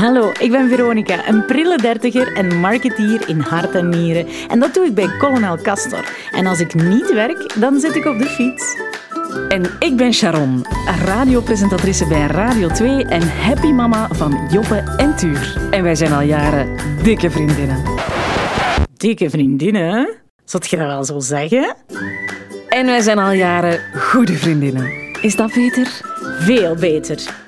Hallo, 0.00 0.32
ik 0.40 0.50
ben 0.50 0.68
Veronica, 0.68 1.28
een 1.28 1.44
prille 1.44 1.76
dertiger 1.76 2.36
en 2.36 2.60
marketeer 2.60 3.28
in 3.28 3.40
hart 3.40 3.74
en 3.74 3.88
nieren. 3.88 4.26
En 4.48 4.60
dat 4.60 4.74
doe 4.74 4.86
ik 4.86 4.94
bij 4.94 5.16
Colonel 5.18 5.56
Castor. 5.62 6.04
En 6.32 6.46
als 6.46 6.60
ik 6.60 6.74
niet 6.74 7.12
werk, 7.12 7.60
dan 7.60 7.80
zit 7.80 7.96
ik 7.96 8.04
op 8.04 8.18
de 8.18 8.24
fiets. 8.24 8.76
En 9.48 9.62
ik 9.78 9.96
ben 9.96 10.12
Sharon, 10.12 10.64
radiopresentatrice 11.04 12.06
bij 12.06 12.26
Radio 12.26 12.68
2 12.68 13.04
en 13.04 13.28
happy 13.28 13.66
mama 13.66 14.08
van 14.10 14.46
Joppe 14.50 14.94
en 14.96 15.16
Tuur. 15.16 15.68
En 15.70 15.82
wij 15.82 15.94
zijn 15.94 16.12
al 16.12 16.22
jaren 16.22 16.76
dikke 17.02 17.30
vriendinnen. 17.30 17.82
Dikke 18.96 19.30
vriendinnen? 19.30 20.08
Zat 20.44 20.70
je 20.70 20.76
dat 20.76 20.86
wel 20.86 21.04
zo 21.04 21.18
zeggen? 21.20 21.76
En 22.68 22.86
wij 22.86 23.00
zijn 23.00 23.18
al 23.18 23.32
jaren 23.32 23.80
goede 23.94 24.32
vriendinnen. 24.32 24.92
Is 25.20 25.36
dat 25.36 25.52
beter? 25.52 26.00
Veel 26.38 26.74
beter. 26.74 27.43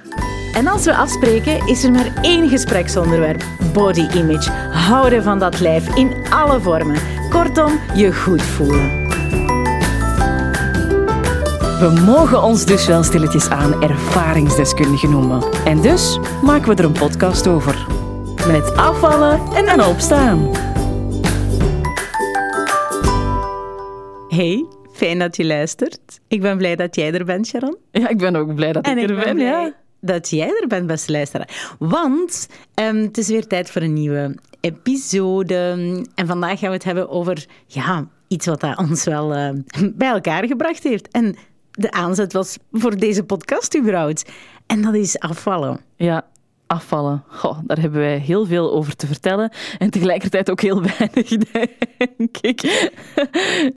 En 0.57 0.66
als 0.66 0.84
we 0.84 0.96
afspreken, 0.96 1.66
is 1.66 1.84
er 1.84 1.93
maar 1.93 2.12
één 2.22 2.48
gespreksonderwerp: 2.48 3.45
body 3.72 4.07
image. 4.14 4.50
Houden 4.71 5.22
van 5.22 5.39
dat 5.39 5.61
lijf 5.61 5.94
in 5.96 6.14
alle 6.30 6.61
vormen. 6.61 6.96
Kortom, 7.30 7.80
je 7.94 8.13
goed 8.13 8.43
voelen. 8.43 9.04
We 11.79 12.03
mogen 12.07 12.43
ons 12.43 12.64
dus 12.64 12.86
wel 12.86 13.03
stilletjes 13.03 13.49
aan 13.49 13.82
ervaringsdeskundigen 13.82 15.11
noemen. 15.11 15.43
En 15.64 15.80
dus 15.80 16.18
maken 16.43 16.68
we 16.68 16.75
er 16.75 16.85
een 16.85 16.93
podcast 16.93 17.46
over. 17.46 17.86
Met 18.46 18.77
afvallen 18.77 19.41
en 19.54 19.85
opstaan. 19.85 20.50
Hey, 24.29 24.66
fijn 24.93 25.18
dat 25.18 25.36
je 25.36 25.44
luistert. 25.44 26.21
Ik 26.29 26.41
ben 26.41 26.57
blij 26.58 26.77
dat 26.77 26.94
jij 26.96 27.13
er 27.13 27.25
bent, 27.25 27.46
Sharon. 27.46 27.77
Ja, 27.91 28.08
ik 28.08 28.18
ben 28.18 28.36
ook 28.36 28.54
blij 28.54 28.72
dat 28.72 28.85
En 28.85 28.99
ik 28.99 29.04
ik 29.04 29.11
er 29.11 29.16
ben 29.16 29.25
ben. 29.25 29.35
blij 29.35 29.46
Ja. 29.46 29.85
Dat 30.00 30.31
jij 30.31 30.49
er 30.61 30.67
bent, 30.68 30.86
beste 30.86 31.13
luisteraar. 31.13 31.77
Want 31.79 32.48
ehm, 32.75 32.97
het 32.97 33.19
is 33.19 33.28
weer 33.28 33.47
tijd 33.47 33.70
voor 33.70 33.83
een 33.83 33.92
nieuwe 33.92 34.34
episode. 34.61 35.55
En 36.14 36.27
vandaag 36.27 36.58
gaan 36.58 36.69
we 36.69 36.75
het 36.75 36.84
hebben 36.84 37.08
over 37.08 37.47
ja, 37.66 38.08
iets 38.28 38.47
wat 38.47 38.77
ons 38.77 39.05
wel 39.05 39.34
eh, 39.34 39.50
bij 39.94 40.08
elkaar 40.08 40.47
gebracht 40.47 40.83
heeft. 40.83 41.08
En 41.08 41.36
de 41.70 41.91
aanzet 41.91 42.33
was 42.33 42.56
voor 42.72 42.97
deze 42.97 43.25
podcast 43.25 43.77
überhaupt. 43.77 44.30
En 44.66 44.83
dat 44.83 44.94
is 44.94 45.19
afvallen. 45.19 45.80
Ja, 45.97 46.27
afvallen. 46.67 47.22
Goh, 47.28 47.59
daar 47.64 47.81
hebben 47.81 48.00
wij 48.00 48.19
heel 48.19 48.47
veel 48.47 48.72
over 48.72 48.97
te 48.97 49.06
vertellen. 49.06 49.50
En 49.78 49.91
tegelijkertijd 49.91 50.50
ook 50.50 50.61
heel 50.61 50.83
weinig, 50.98 51.28
denk 51.28 52.36
ik. 52.41 52.91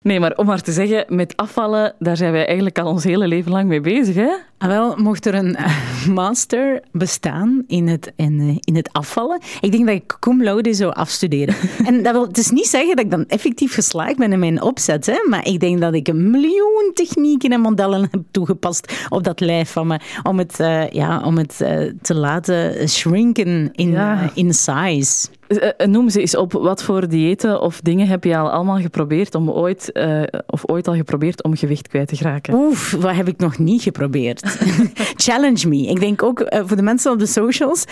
Nee, 0.01 0.19
maar 0.19 0.35
om 0.35 0.45
maar 0.45 0.61
te 0.61 0.71
zeggen, 0.71 1.05
met 1.07 1.37
afvallen, 1.37 1.95
daar 1.99 2.17
zijn 2.17 2.31
wij 2.31 2.45
eigenlijk 2.45 2.79
al 2.79 2.91
ons 2.91 3.03
hele 3.03 3.27
leven 3.27 3.51
lang 3.51 3.67
mee 3.67 3.81
bezig, 3.81 4.15
hè? 4.15 4.29
Ah, 4.59 4.69
wel, 4.69 4.95
mocht 4.95 5.25
er 5.25 5.35
een 5.35 5.55
eh, 5.55 6.05
master 6.21 6.83
bestaan 6.91 7.63
in 7.67 7.87
het, 7.87 8.11
in, 8.15 8.39
eh, 8.39 8.57
in 8.59 8.75
het 8.75 8.89
afvallen, 8.91 9.41
ik 9.61 9.71
denk 9.71 9.85
dat 9.85 9.95
ik 9.95 10.15
cum 10.19 10.43
laude 10.43 10.73
zou 10.73 10.93
afstuderen. 10.93 11.55
en 11.87 12.03
dat 12.03 12.13
wil 12.13 12.27
is 12.31 12.51
niet 12.51 12.67
zeggen 12.67 12.95
dat 12.95 13.05
ik 13.05 13.11
dan 13.11 13.25
effectief 13.25 13.73
geslaagd 13.73 14.17
ben 14.17 14.31
in 14.31 14.39
mijn 14.39 14.61
opzet, 14.61 15.05
hè, 15.05 15.19
maar 15.29 15.45
ik 15.45 15.59
denk 15.59 15.81
dat 15.81 15.93
ik 15.93 16.07
een 16.07 16.31
miljoen 16.31 16.91
technieken 16.93 17.51
en 17.51 17.61
modellen 17.61 18.07
heb 18.11 18.21
toegepast 18.31 18.93
op 19.09 19.23
dat 19.23 19.39
lijf 19.39 19.71
van 19.71 19.87
me, 19.87 19.99
om 20.23 20.37
het, 20.37 20.59
eh, 20.59 20.89
ja, 20.89 21.21
om 21.23 21.37
het 21.37 21.57
te 22.01 22.15
laten 22.15 22.78
shrinken 22.87 23.71
in, 23.75 23.91
Ja. 23.91 24.23
eh, 24.23 24.29
in 24.33 24.53
size. 24.53 25.27
Eh, 25.49 25.69
eh, 25.77 25.87
Noem 25.87 26.09
ze 26.09 26.19
eens 26.19 26.35
op, 26.35 26.51
wat 26.51 26.83
voor 26.83 27.07
diëten 27.07 27.61
of 27.61 27.81
dingen 27.81 28.07
heb 28.07 28.23
je 28.23 28.37
al 28.37 28.51
allemaal 28.51 28.79
geprobeerd 28.79 29.35
om 29.35 29.49
ooit, 29.49 29.91
eh, 29.91 30.21
of 30.47 30.67
ooit 30.69 30.87
al 30.87 30.95
geprobeerd 30.95 31.43
om 31.43 31.55
gewicht 31.55 31.87
kwijt 31.87 32.07
te 32.07 32.15
geraken? 32.15 32.53
Oef, 32.53 32.91
wat 32.91 33.15
heb 33.15 33.27
ik 33.27 33.37
nog 33.37 33.57
niet 33.57 33.81
geprobeerd? 33.81 34.41
Challenge 35.25 35.67
me. 35.67 35.87
Ik 35.87 35.99
denk 35.99 36.23
ook 36.23 36.45
voor 36.65 36.75
de 36.77 36.81
mensen 36.81 37.11
op 37.11 37.19
de 37.19 37.25
socials, 37.25 37.83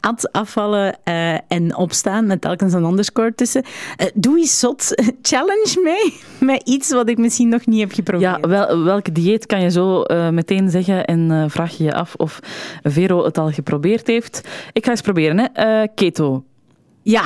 at 0.00 0.32
afvallen 0.32 0.98
en 1.48 1.76
opstaan 1.76 2.26
met 2.26 2.40
telkens 2.40 2.72
een 2.72 2.84
underscore 2.84 3.34
tussen. 3.34 3.64
Doe 4.14 4.38
eens 4.38 4.58
zot. 4.58 4.94
Challenge 5.22 5.80
mij 5.82 6.12
met 6.38 6.62
iets 6.68 6.90
wat 6.90 7.08
ik 7.08 7.18
misschien 7.18 7.48
nog 7.48 7.66
niet 7.66 7.80
heb 7.80 7.92
geprobeerd. 7.92 8.38
Ja, 8.40 8.48
wel, 8.48 8.84
welke 8.84 9.12
dieet 9.12 9.46
kan 9.46 9.60
je 9.60 9.70
zo 9.70 10.04
meteen 10.30 10.70
zeggen 10.70 11.04
en 11.04 11.50
vraag 11.50 11.76
je 11.76 11.84
je 11.84 11.94
af 11.94 12.14
of 12.14 12.40
Vero 12.82 13.24
het 13.24 13.38
al 13.38 13.50
geprobeerd 13.50 14.06
heeft? 14.06 14.48
Ik 14.72 14.84
ga 14.84 14.90
eens 14.90 15.00
proberen, 15.00 15.50
hè. 15.52 15.86
Keto. 15.94 16.44
Ja. 17.04 17.24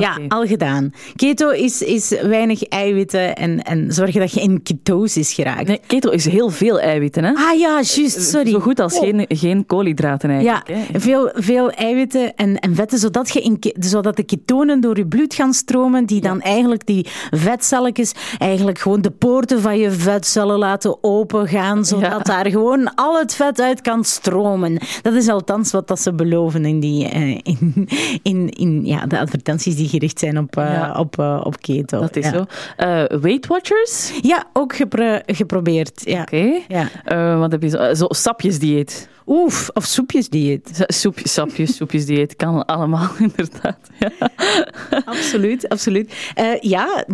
Ja, 0.00 0.18
al 0.28 0.46
gedaan. 0.46 0.92
Keto 1.16 1.50
is, 1.50 1.82
is 1.82 2.08
weinig 2.22 2.62
eiwitten 2.62 3.36
en, 3.36 3.62
en 3.62 3.92
zorgen 3.92 4.20
dat 4.20 4.32
je 4.32 4.40
in 4.40 4.62
ketosis 4.62 5.32
geraakt. 5.32 5.66
Nee, 5.66 5.80
keto 5.86 6.10
is 6.10 6.24
heel 6.24 6.50
veel 6.50 6.80
eiwitten, 6.80 7.24
hè. 7.24 7.32
Ah 7.34 7.58
ja, 7.58 7.80
juist, 7.82 8.22
sorry. 8.22 8.50
Zo 8.50 8.60
goed 8.60 8.80
als 8.80 8.92
Oh. 8.94 9.00
geen, 9.00 9.24
geen 9.28 9.66
koolhydraten 9.66 10.30
Ja, 10.42 10.62
eigenlijk. 10.64 10.92
hè. 10.92 11.00
veel, 11.00 11.30
veel 11.34 11.70
eiwitten 11.70 12.34
en, 12.36 12.58
en 12.58 12.74
vetten, 12.74 12.98
zodat, 12.98 13.32
je 13.32 13.40
in, 13.40 13.58
zodat 13.78 14.16
de 14.16 14.22
ketonen 14.22 14.80
door 14.80 14.96
je 14.96 15.06
bloed 15.06 15.34
gaan 15.34 15.52
stromen, 15.54 16.06
die 16.06 16.20
dan 16.20 16.40
eigenlijk 16.40 16.86
die 16.86 17.06
vetcelletjes, 17.30 18.12
eigenlijk 18.38 18.78
gewoon 18.78 19.00
de 19.02 19.10
poorten 19.10 19.60
van 19.60 19.78
je 19.78 19.90
vetcellen 19.90 20.58
laten 20.58 20.96
opengaan, 21.04 21.84
zodat 21.84 22.10
Ja. 22.10 22.18
daar 22.18 22.50
gewoon 22.50 22.94
al 22.94 23.18
het 23.18 23.34
vet 23.34 23.60
uit 23.60 23.80
kan 23.80 24.04
stromen. 24.04 24.78
Dat 25.02 25.14
is 25.14 25.28
althans 25.28 25.70
wat 25.72 25.88
dat 25.88 26.00
ze 26.00 26.12
beloven 26.12 26.64
in, 26.64 26.80
die, 26.80 27.08
eh, 27.08 27.38
in, 27.42 27.88
in, 28.22 28.48
in 28.50 28.80
ja, 28.86 29.06
de 29.06 29.18
advertenties 29.18 29.76
die 29.76 29.83
gericht 29.88 30.18
zijn 30.18 30.38
op, 30.38 30.56
eh, 30.56 30.64
Ja. 30.72 30.94
op, 30.98 31.18
eh, 31.18 31.40
op 31.44 31.60
keto. 31.60 32.00
Dat 32.00 32.16
is 32.16 32.24
ja. 32.24 32.32
zo. 32.32 32.44
Eh, 32.76 33.18
Weight 33.20 33.46
Watchers? 33.46 34.12
Ja, 34.22 34.44
ook 34.52 34.74
gepro- 34.76 35.20
geprobeerd. 35.26 36.02
Ja. 36.04 36.20
Oké. 36.22 36.60
Ja. 36.68 37.38
Wat 37.38 37.52
heb 37.52 37.62
je 37.62 37.68
zo? 37.68 37.94
Zo 37.94 38.06
sapjesdieet. 38.08 39.08
Oef, 39.26 39.70
of 39.72 39.84
soepjesdieet. 39.84 40.84
Soepjes, 40.86 41.32
sapjes, 41.32 41.74
soepjesdieet. 41.76 42.36
Kan 42.36 42.64
allemaal, 42.66 43.08
inderdaad. 43.26 43.78
Ja. 43.98 44.28
Absoluut, 45.04 45.68
absoluut. 45.68 46.14
Eh, 46.34 46.60
ja, 46.60 47.04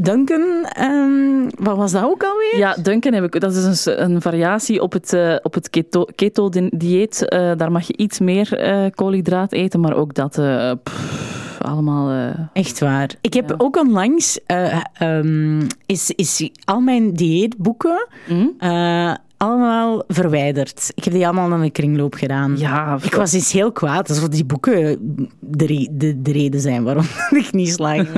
Duncan, 0.00 0.64
ehm, 0.72 1.48
wat 1.58 1.76
was 1.76 1.92
dat 1.92 2.04
ook 2.04 2.22
alweer? 2.24 2.56
Ja, 2.58 2.76
Duncan 2.82 3.12
heb 3.12 3.24
ik. 3.24 3.40
Dat 3.40 3.54
is 3.54 3.84
een, 3.86 4.02
een 4.02 4.22
variatie 4.22 4.80
op 4.82 4.92
het, 4.92 5.16
op 5.42 5.54
het 5.54 5.70
keto- 5.70 6.08
keto-dieet. 6.14 7.28
Eh, 7.28 7.50
daar 7.56 7.72
mag 7.72 7.86
je 7.86 7.96
iets 7.96 8.18
meer 8.18 8.48
koolhydraat 8.94 9.52
eten, 9.52 9.80
maar 9.80 9.94
ook 9.96 10.14
dat 10.14 10.40
pff, 10.82 11.53
allemaal. 11.64 12.10
eh, 12.10 12.38
Echt 12.52 12.78
waar. 12.80 13.10
Ik 13.20 13.34
heb 13.34 13.48
Ja. 13.48 13.54
ook 13.58 13.76
onlangs 13.76 14.38
eh, 14.46 14.80
ehm, 14.92 15.60
is, 15.86 16.10
is 16.10 16.50
al 16.64 16.80
mijn 16.80 17.12
dieetboeken 17.12 18.06
hm? 18.26 18.46
eh, 18.58 19.14
allemaal 19.36 20.02
verwijderd. 20.08 20.90
Ik 20.94 21.04
heb 21.04 21.12
die 21.12 21.24
allemaal 21.24 21.48
naar 21.48 21.60
een 21.60 21.72
kringloop 21.72 22.14
gedaan. 22.14 22.54
Ja, 22.58 22.98
Ik 23.02 23.14
was 23.14 23.32
eens 23.32 23.52
heel 23.52 23.72
kwaad 23.72 24.08
alsof 24.08 24.28
die 24.28 24.44
boeken 24.44 24.98
de, 25.40 25.66
re- 25.66 25.88
de, 25.90 26.22
de 26.22 26.32
reden 26.32 26.60
zijn 26.60 26.82
waarom 26.84 27.04
ik 27.30 27.52
niet 27.52 27.72
slaag. 27.72 28.12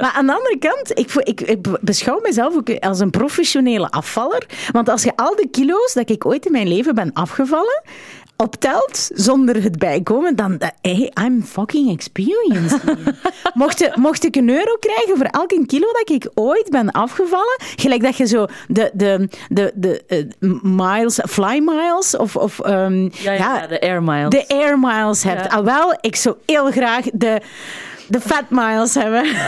Maar 0.00 0.12
aan 0.16 0.26
de 0.26 0.32
andere 0.34 0.56
kant, 0.58 0.98
ik, 0.98 1.12
ik, 1.14 1.40
ik 1.40 1.66
beschouw 1.80 2.20
mezelf 2.22 2.54
ook 2.56 2.70
als 2.78 3.00
een 3.00 3.10
professionele 3.10 3.90
afvaller. 3.90 4.46
Want 4.72 4.88
als 4.88 5.02
je 5.02 5.12
al 5.16 5.36
de 5.36 5.48
kilo's 5.50 5.92
dat 5.94 6.10
ik 6.10 6.26
ooit 6.26 6.46
in 6.46 6.52
mijn 6.52 6.68
leven 6.68 6.94
ben 6.94 7.12
afgevallen, 7.12 7.82
optelt 8.40 9.10
zonder 9.14 9.62
het 9.62 9.78
bijkomen, 9.78 10.36
dan... 10.36 10.58
eh, 10.58 10.68
Hey, 10.82 11.12
I'm 11.26 11.42
fucking 11.42 11.90
experienced. 11.92 12.80
mocht, 13.54 13.78
je- 13.78 13.92
mocht 13.94 14.24
ik 14.24 14.36
een 14.36 14.48
euro 14.48 14.76
krijgen 14.80 15.16
voor 15.16 15.26
elke 15.26 15.66
kilo 15.66 15.86
dat 15.92 16.10
ik 16.10 16.28
ooit 16.34 16.68
ben 16.70 16.90
afgevallen, 16.90 17.56
gelijk 17.76 18.02
dat 18.02 18.16
je 18.16 18.26
zo 18.26 18.46
de, 18.68 18.90
de, 18.92 19.28
de, 19.48 19.72
de 19.74 20.02
eh, 20.06 20.24
miles, 20.62 21.18
fly 21.28 21.58
miles 21.64 22.16
of... 22.16 22.36
of 22.36 22.60
ehm, 22.60 23.02
ja, 23.12 23.32
ja, 23.32 23.66
de 23.66 23.80
air 23.80 24.02
miles. 24.02 24.28
de 24.30 24.44
air 24.48 24.78
miles 24.78 25.22
hebt. 25.22 25.44
Ja. 25.44 25.56
Ah, 25.58 25.64
wel, 25.64 25.98
ik 26.00 26.16
zou 26.16 26.36
heel 26.46 26.70
graag 26.70 27.04
de, 27.12 27.40
de 28.08 28.20
fat 28.20 28.44
miles 28.50 28.94
hebben. 28.94 29.24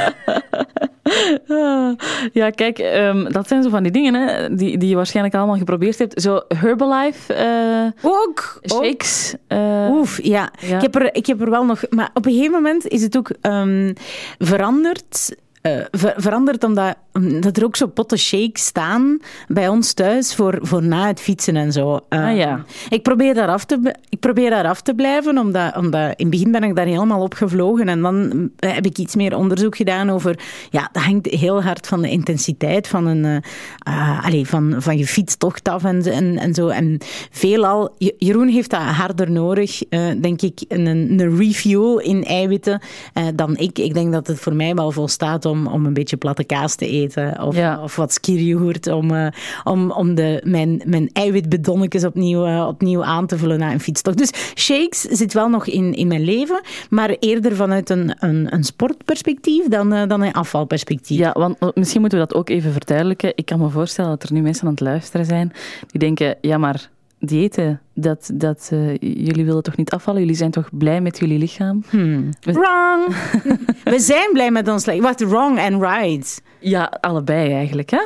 Ja, 2.33 2.51
kijk, 2.51 2.79
ehm, 2.79 3.33
dat 3.33 3.49
zijn 3.49 3.63
zo 3.63 3.69
van 3.69 3.83
die 3.83 3.93
dingen 3.93 4.15
hè, 4.15 4.55
die, 4.55 4.79
die 4.79 4.89
je 4.89 4.95
waarschijnlijk 4.97 5.35
allemaal 5.35 5.57
geprobeerd 5.57 5.99
hebt. 5.99 6.23
Zo 6.23 6.41
Herbalife, 6.49 7.35
eh, 7.35 8.11
Ook. 8.11 8.61
ook. 8.63 8.85
shakes. 8.85 9.35
eh, 9.47 9.89
Oef, 9.91 10.23
ja. 10.23 10.51
Ja. 10.61 10.77
Ik, 10.77 10.83
heb 10.83 10.95
er, 10.95 11.15
ik 11.15 11.27
heb 11.27 11.41
er 11.41 11.51
wel 11.51 11.65
nog... 11.65 11.83
Maar 11.91 12.11
op 12.15 12.27
een 12.27 12.33
gegeven 12.33 12.53
moment 12.53 12.87
is 12.89 13.03
het 13.03 13.17
ook 13.17 13.31
ehm, 13.41 13.93
veranderd. 14.39 15.35
Eh, 15.63 15.73
ver- 15.91 16.15
veranderd 16.17 16.65
omdat, 16.65 16.95
omdat 17.13 17.57
er 17.57 17.65
ook 17.65 17.77
zo 17.77 17.87
potten 17.87 18.19
shakes 18.19 18.65
staan 18.65 19.19
bij 19.49 19.69
ons 19.69 19.93
thuis 19.93 20.35
voor, 20.35 20.59
voor 20.63 20.83
na 20.83 21.07
het 21.07 21.21
fietsen 21.21 21.57
en 21.57 21.73
zo. 21.73 22.01
Eh, 22.09 22.25
Ah, 22.25 22.37
ja. 22.37 22.65
ik, 22.89 23.03
probeer 23.03 23.35
daar 23.35 23.49
af 23.49 23.65
te, 23.65 23.95
ik 24.09 24.21
probeer 24.21 24.51
daar 24.51 24.67
af 24.69 24.81
te 24.83 24.95
blijven, 24.95 25.39
omdat, 25.39 25.77
omdat 25.77 26.01
in 26.17 26.27
het 26.27 26.31
begin 26.31 26.51
ben 26.53 26.63
ik 26.63 26.77
daar 26.77 26.87
helemaal 26.87 27.23
op 27.23 27.35
gevlogen 27.35 27.89
en 27.89 28.01
dan 28.03 28.51
heb 28.57 28.87
ik 28.87 28.99
iets 28.99 29.15
meer 29.15 29.37
onderzoek 29.37 29.77
gedaan 29.77 30.11
over... 30.11 30.39
Ja, 30.71 30.89
dat 30.93 31.03
hangt 31.03 31.27
heel 31.27 31.63
hard 31.63 31.87
van 31.87 32.03
de 32.03 32.11
intensiteit 32.11 32.89
van, 32.89 33.07
een, 33.07 33.25
eh, 33.25 33.37
ah, 33.79 34.25
allee, 34.27 34.47
van, 34.47 34.75
van 34.79 34.99
je 34.99 35.07
fietstocht 35.07 35.69
af 35.69 35.85
en, 35.85 36.03
en, 36.03 36.39
en 36.39 36.55
zo. 36.55 36.69
En 36.69 36.99
veelal... 37.31 37.95
Je- 37.99 38.15
Jeroen 38.19 38.49
heeft 38.49 38.71
dat 38.71 38.81
harder 38.81 39.31
nodig, 39.31 39.83
eh, 39.83 40.01
denk 40.21 40.43
ik, 40.43 40.61
een, 40.69 40.87
een 40.87 41.37
refuel 41.37 42.01
in 42.01 42.25
eiwitten 42.25 42.81
eh, 43.13 43.25
dan 43.35 43.57
ik. 43.57 43.79
Ik 43.79 43.95
denk 43.95 44.13
dat 44.13 44.27
het 44.27 44.39
voor 44.41 44.55
mij 44.55 44.75
wel 44.75 44.91
volstaat 44.91 45.45
om 45.53 45.67
om, 45.67 45.87
een 45.87 45.93
beetje 45.93 46.17
platte 46.17 46.45
kaas 46.45 46.75
te 46.75 46.87
eten. 46.87 47.43
Of, 47.43 47.57
Ja. 47.57 47.83
of 47.83 47.97
wat 47.97 48.13
skierjoghurt 48.13 48.87
om, 48.87 49.15
eh, 49.15 49.27
om, 49.65 49.91
om 49.91 50.15
de, 50.15 50.41
mijn, 50.45 50.83
mijn 50.87 51.11
eiwitbedonnetjes 51.13 52.05
opnieuw, 52.05 52.47
eh, 52.47 52.67
opnieuw 52.69 53.05
aan 53.05 53.27
te 53.27 53.39
vullen 53.39 53.59
na 53.59 53.73
een 53.73 53.81
fietstocht. 53.81 54.19
Dus 54.19 54.31
shakes 54.55 55.01
zit 55.01 55.33
wel 55.33 55.49
nog 55.49 55.67
in, 55.67 55.95
in 55.95 56.07
mijn 56.09 56.25
leven, 56.25 56.61
maar 56.91 57.11
eerder 57.19 57.57
vanuit 57.57 57.91
een, 57.91 58.15
een, 58.19 58.55
een 58.55 58.65
sportperspectief 58.65 59.69
dan, 59.69 59.93
eh, 59.93 60.09
dan 60.09 60.21
een 60.23 60.33
afvalperspectief. 60.33 61.19
Ja, 61.19 61.33
want 61.33 61.57
misschien 61.75 62.01
moeten 62.01 62.19
we 62.19 62.27
dat 62.27 62.37
ook 62.37 62.49
even 62.49 62.73
verduidelijken. 62.73 63.33
Ik 63.35 63.45
kan 63.47 63.59
me 63.61 63.69
voorstellen 63.69 64.11
dat 64.11 64.23
er 64.23 64.33
nu 64.33 64.41
mensen 64.41 64.65
aan 64.67 64.71
het 64.73 64.81
luisteren 64.81 65.27
zijn 65.27 65.53
die 65.87 66.01
denken, 66.01 66.37
ja 66.41 66.59
maar 66.59 66.91
diëten, 67.25 67.81
dat, 67.95 68.31
dat, 68.35 68.69
eh, 68.73 68.95
jullie 68.99 69.45
willen 69.45 69.63
toch 69.63 69.77
niet 69.77 69.91
afvallen? 69.91 70.21
Jullie 70.21 70.37
zijn 70.37 70.51
toch 70.51 70.69
blij 70.73 71.01
met 71.01 71.19
jullie 71.19 71.39
lichaam? 71.39 71.83
Hmm. 71.91 72.29
We- 72.41 72.53
Wrong! 72.61 73.15
We 73.95 73.99
zijn 74.01 74.29
blij 74.33 74.51
met 74.51 74.69
ons 74.69 74.87
lichaam. 74.87 75.03
Wacht, 75.03 75.21
wrong 75.25 75.59
and 75.59 75.83
right. 75.83 76.43
Ja, 76.61 76.93
allebei 77.01 77.53
eigenlijk. 77.53 77.91
Hè? 77.91 78.01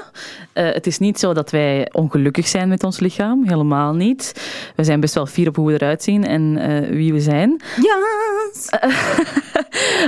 Eh, 0.52 0.72
het 0.72 0.86
is 0.86 0.98
niet 0.98 1.18
zo 1.18 1.32
dat 1.34 1.50
wij 1.50 1.88
ongelukkig 1.92 2.46
zijn 2.46 2.68
met 2.68 2.84
ons 2.84 3.00
lichaam, 3.00 3.44
helemaal 3.48 3.94
niet. 3.94 4.32
We 4.76 4.84
zijn 4.84 5.00
best 5.00 5.14
wel 5.14 5.26
fier 5.26 5.48
op 5.48 5.56
hoe 5.56 5.66
we 5.66 5.72
eruit 5.72 6.02
zien 6.02 6.26
en 6.26 6.56
eh, 6.58 6.90
wie 6.90 7.12
we 7.12 7.20
zijn. 7.20 7.60
Yes! 7.76 8.68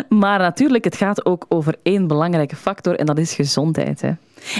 Maar 0.09 0.39
natuurlijk, 0.39 0.85
het 0.85 0.97
gaat 0.97 1.25
ook 1.27 1.45
over 1.49 1.75
één 1.83 2.07
belangrijke 2.07 2.57
factor 2.57 2.95
en 2.97 3.07
dat 3.07 3.19
is 3.19 3.35
gezondheid. 3.35 4.01
Hè? 4.01 4.11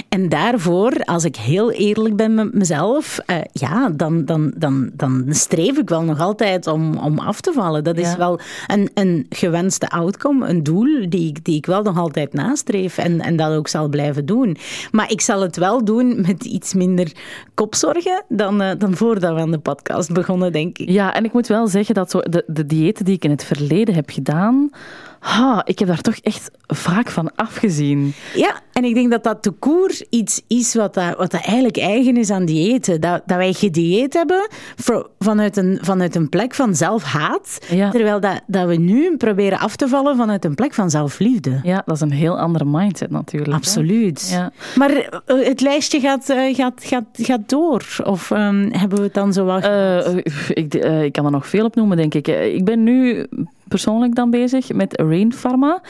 En 0.09 0.29
daarvoor, 0.29 0.93
als 1.03 1.23
ik 1.23 1.35
heel 1.35 1.71
eerlijk 1.71 2.15
ben 2.15 2.33
met 2.33 2.53
mezelf, 2.53 3.19
eh, 3.25 3.35
ja, 3.51 3.89
dan, 3.89 4.25
dan, 4.25 4.51
dan, 4.55 4.89
dan 4.93 5.25
streef 5.29 5.77
ik 5.77 5.89
wel 5.89 6.03
nog 6.03 6.19
altijd 6.19 6.67
om, 6.67 6.97
om 6.97 7.19
af 7.19 7.41
te 7.41 7.51
vallen. 7.53 7.83
Dat 7.83 7.97
is 7.97 8.07
Ja. 8.11 8.17
wel 8.17 8.39
een, 8.67 8.89
een 8.93 9.25
gewenste 9.29 9.89
outcome, 9.89 10.47
een 10.47 10.63
doel 10.63 11.09
die 11.09 11.27
ik, 11.29 11.45
die 11.45 11.55
ik 11.55 11.65
wel 11.65 11.83
nog 11.83 11.97
altijd 11.97 12.33
nastreef 12.33 12.97
en, 12.97 13.21
en 13.21 13.35
dat 13.35 13.51
ook 13.53 13.67
zal 13.67 13.87
blijven 13.89 14.25
doen. 14.25 14.57
Maar 14.91 15.11
ik 15.11 15.21
zal 15.21 15.41
het 15.41 15.57
wel 15.57 15.83
doen 15.85 16.21
met 16.27 16.45
iets 16.45 16.73
minder 16.73 17.11
kopzorgen 17.53 18.23
dan, 18.29 18.61
eh, 18.61 18.71
dan 18.77 18.95
voordat 18.95 19.33
we 19.35 19.39
aan 19.41 19.51
de 19.51 19.59
podcast 19.59 20.13
begonnen, 20.13 20.51
denk 20.51 20.77
ik. 20.77 20.89
Ja, 20.89 21.13
en 21.13 21.25
ik 21.25 21.33
moet 21.33 21.47
wel 21.47 21.67
zeggen 21.67 21.95
dat 21.95 22.11
zo 22.11 22.19
de, 22.19 22.43
de 22.47 22.65
diëten 22.65 23.05
die 23.05 23.15
ik 23.15 23.23
in 23.23 23.29
het 23.29 23.43
verleden 23.43 23.95
heb 23.95 24.09
gedaan, 24.09 24.69
ha, 25.19 25.61
ik 25.65 25.79
heb 25.79 25.87
daar 25.87 26.01
toch 26.01 26.15
echt 26.15 26.51
vaak 26.67 27.09
van 27.09 27.35
afgezien. 27.35 28.13
Ja, 28.35 28.59
en 28.73 28.83
ik 28.83 28.93
denk 28.93 29.11
dat 29.11 29.23
dat 29.23 29.41
te 29.43 29.51
koer 29.51 29.91
iets 30.09 30.41
is 30.47 30.73
wat, 30.75 30.93
dat, 30.93 31.17
wat 31.17 31.31
dat 31.31 31.41
eigenlijk 31.45 31.77
eigen 31.77 32.17
is 32.17 32.29
aan 32.29 32.45
diëten. 32.45 33.01
Dat, 33.01 33.21
dat 33.25 33.37
wij 33.37 33.53
gedieet 33.53 34.13
hebben 34.13 34.47
voor- 34.75 35.09
vanuit, 35.19 35.57
een, 35.57 35.77
vanuit 35.81 36.15
een 36.15 36.29
plek 36.29 36.55
van 36.55 36.75
zelfhaat, 36.75 37.59
Ja. 37.69 37.89
terwijl 37.89 38.19
dat, 38.19 38.41
dat 38.47 38.67
we 38.67 38.75
nu 38.75 39.17
proberen 39.17 39.59
af 39.59 39.75
te 39.75 39.87
vallen 39.87 40.15
vanuit 40.17 40.45
een 40.45 40.55
plek 40.55 40.73
van 40.73 40.89
zelfliefde. 40.89 41.59
Ja, 41.63 41.81
dat 41.85 41.95
is 41.95 42.01
een 42.01 42.11
heel 42.11 42.39
andere 42.39 42.65
mindset 42.65 43.09
natuurlijk. 43.11 43.53
Absoluut. 43.53 44.29
Ja. 44.31 44.51
Maar 44.75 44.89
eh, 45.25 45.45
het 45.47 45.61
lijstje 45.61 45.99
gaat, 45.99 46.29
eh, 46.29 46.55
gaat, 46.55 46.81
gaat, 46.85 47.05
gaat 47.13 47.49
door. 47.49 47.85
Of 48.03 48.31
ehm, 48.31 48.69
hebben 48.71 48.97
we 48.97 49.03
het 49.03 49.13
dan 49.13 49.33
zo 49.33 49.45
wel? 49.45 49.59
Eh, 49.59 50.15
ik, 50.49 50.73
ik 51.03 51.11
kan 51.11 51.25
er 51.25 51.31
nog 51.31 51.47
veel 51.47 51.65
op 51.65 51.75
noemen, 51.75 51.97
denk 51.97 52.13
ik. 52.13 52.27
Ik 52.27 52.65
ben 52.65 52.83
nu 52.83 53.27
persoonlijk 53.69 54.15
dan 54.15 54.29
bezig 54.29 54.73
met 54.73 55.01
Rain 55.01 55.33
Pharma. 55.33 55.81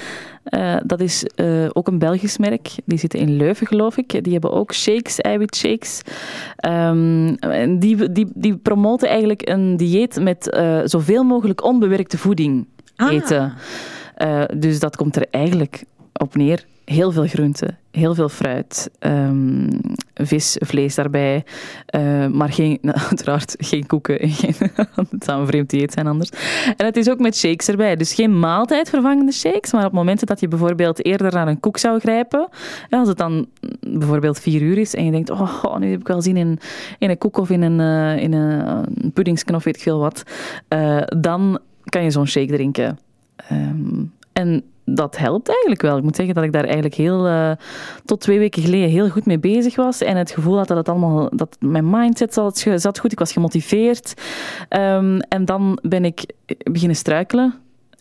Eh, 0.43 0.75
dat 0.85 0.99
is 0.99 1.23
eh, 1.35 1.65
ook 1.73 1.87
een 1.87 1.99
Belgisch 1.99 2.37
merk. 2.37 2.71
Die 2.85 2.97
zitten 2.97 3.19
in 3.19 3.37
Leuven, 3.37 3.67
geloof 3.67 3.97
ik. 3.97 4.23
Die 4.23 4.33
hebben 4.33 4.51
ook 4.51 4.73
shakes, 4.73 5.19
eiwitshakes. 5.19 6.01
Ehm, 6.55 7.27
en 7.39 7.79
die, 7.79 8.11
die, 8.11 8.27
die 8.35 8.57
promoten 8.57 9.07
eigenlijk 9.09 9.49
een 9.49 9.77
dieet 9.77 10.19
met 10.21 10.49
eh, 10.49 10.79
zoveel 10.83 11.23
mogelijk 11.23 11.63
onbewerkte 11.63 12.17
voeding 12.17 12.67
Ah. 12.95 13.11
eten. 13.11 13.53
Dus 14.57 14.79
dat 14.79 14.95
komt 14.95 15.15
er 15.15 15.25
eigenlijk 15.31 15.83
op 16.19 16.35
neer. 16.35 16.65
Heel 16.85 17.11
veel 17.11 17.27
groenten, 17.27 17.77
heel 17.91 18.15
veel 18.15 18.29
fruit, 18.29 18.89
ehm, 18.99 19.69
vis, 20.13 20.57
vlees 20.59 20.95
daarbij. 20.95 21.43
Eh, 21.85 22.27
maar 22.27 22.53
geen, 22.53 22.77
nou, 22.81 22.97
uiteraard 23.09 23.55
geen 23.57 23.85
koeken. 23.85 24.19
en 24.19 24.29
Geen, 24.29 24.53
het 25.09 25.23
zou 25.23 25.39
een 25.41 25.47
vreemd 25.47 25.69
dieet 25.69 25.93
zijn 25.93 26.07
anders. 26.07 26.29
En 26.77 26.85
het 26.85 26.97
is 26.97 27.09
ook 27.09 27.19
met 27.19 27.37
shakes 27.37 27.67
erbij. 27.67 27.95
Dus 27.95 28.13
geen 28.13 28.39
maaltijdvervangende 28.39 29.31
shakes, 29.31 29.71
maar 29.71 29.85
op 29.85 29.91
momenten 29.91 30.27
dat 30.27 30.39
je 30.39 30.47
bijvoorbeeld 30.47 31.05
eerder 31.05 31.33
naar 31.33 31.47
een 31.47 31.59
koek 31.59 31.77
zou 31.77 31.99
grijpen. 31.99 32.49
als 32.89 33.07
het 33.07 33.17
dan 33.17 33.47
bijvoorbeeld 33.79 34.39
vier 34.39 34.61
uur 34.61 34.77
is 34.77 34.95
en 34.95 35.05
je 35.05 35.11
denkt, 35.11 35.29
oh, 35.29 35.63
oh, 35.63 35.77
nu 35.77 35.91
heb 35.91 35.99
ik 35.99 36.07
wel 36.07 36.21
zin 36.21 36.37
in, 36.37 36.59
in 36.99 37.09
een 37.09 37.17
koek 37.17 37.37
of 37.37 37.49
in 37.49 37.61
een, 37.61 37.79
eh, 37.79 38.23
in 38.23 38.33
een, 38.33 38.67
een 39.03 39.11
puddingsken 39.11 39.55
of 39.55 39.63
weet 39.63 39.75
ik 39.75 39.81
veel 39.81 39.99
wat. 39.99 40.23
eh, 40.67 41.01
dan 41.19 41.59
kan 41.83 42.03
je 42.03 42.11
zo'n 42.11 42.27
shake 42.27 42.53
drinken. 42.53 42.99
Ehm, 43.35 44.03
en 44.33 44.63
dat 44.95 45.17
helpt 45.17 45.47
eigenlijk 45.49 45.81
wel. 45.81 45.97
Ik 45.97 46.03
moet 46.03 46.15
zeggen 46.15 46.35
dat 46.35 46.43
ik 46.43 46.51
daar 46.51 46.63
eigenlijk 46.63 46.95
heel, 46.95 47.27
eh, 47.27 47.51
tot 48.05 48.19
twee 48.21 48.39
weken 48.39 48.61
geleden 48.61 48.89
heel 48.89 49.09
goed 49.09 49.25
mee 49.25 49.39
bezig 49.39 49.75
was. 49.75 50.01
En 50.01 50.17
het 50.17 50.31
gevoel 50.31 50.57
had 50.57 50.67
dat 50.67 50.77
het 50.77 50.89
allemaal, 50.89 51.29
dat 51.35 51.57
mijn 51.59 51.89
mindset 51.89 52.33
zat, 52.33 52.65
zat 52.75 52.99
goed. 52.99 53.11
Ik 53.11 53.19
was 53.19 53.31
gemotiveerd. 53.31 54.13
Ehm, 54.69 55.19
en 55.19 55.45
dan 55.45 55.79
ben 55.81 56.05
ik 56.05 56.25
beginnen 56.71 56.97
struikelen. 56.97 57.53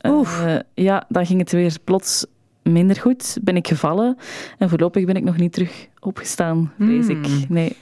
Oef. 0.06 0.44
Eh, 0.44 0.54
ja, 0.74 1.04
dan 1.08 1.26
ging 1.26 1.40
het 1.40 1.52
weer 1.52 1.76
plots 1.84 2.26
minder 2.62 2.96
goed. 2.96 3.38
Ben 3.42 3.56
ik 3.56 3.68
gevallen. 3.68 4.16
En 4.58 4.68
voorlopig 4.68 5.04
ben 5.04 5.14
ik 5.16 5.24
nog 5.24 5.36
niet 5.36 5.52
terug 5.52 5.86
opgestaan, 6.00 6.72
vrees 6.78 7.06
ik. 7.08 7.28
Nee. 7.48 7.76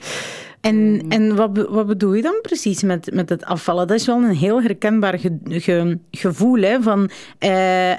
En, 0.61 1.05
en 1.09 1.35
wat, 1.35 1.67
wat 1.69 1.87
bedoel 1.87 2.13
je 2.13 2.21
dan 2.21 2.39
precies 2.41 2.83
met, 2.83 3.09
met 3.13 3.29
het 3.29 3.45
afvallen? 3.45 3.87
Dat 3.87 3.99
is 3.99 4.05
wel 4.05 4.23
een 4.23 4.35
heel 4.35 4.61
herkenbaar 4.61 5.19
ge- 5.19 5.39
ge- 5.43 5.99
gevoel, 6.11 6.61
hè, 6.61 6.81
van... 6.81 7.09
eh, 7.39 7.91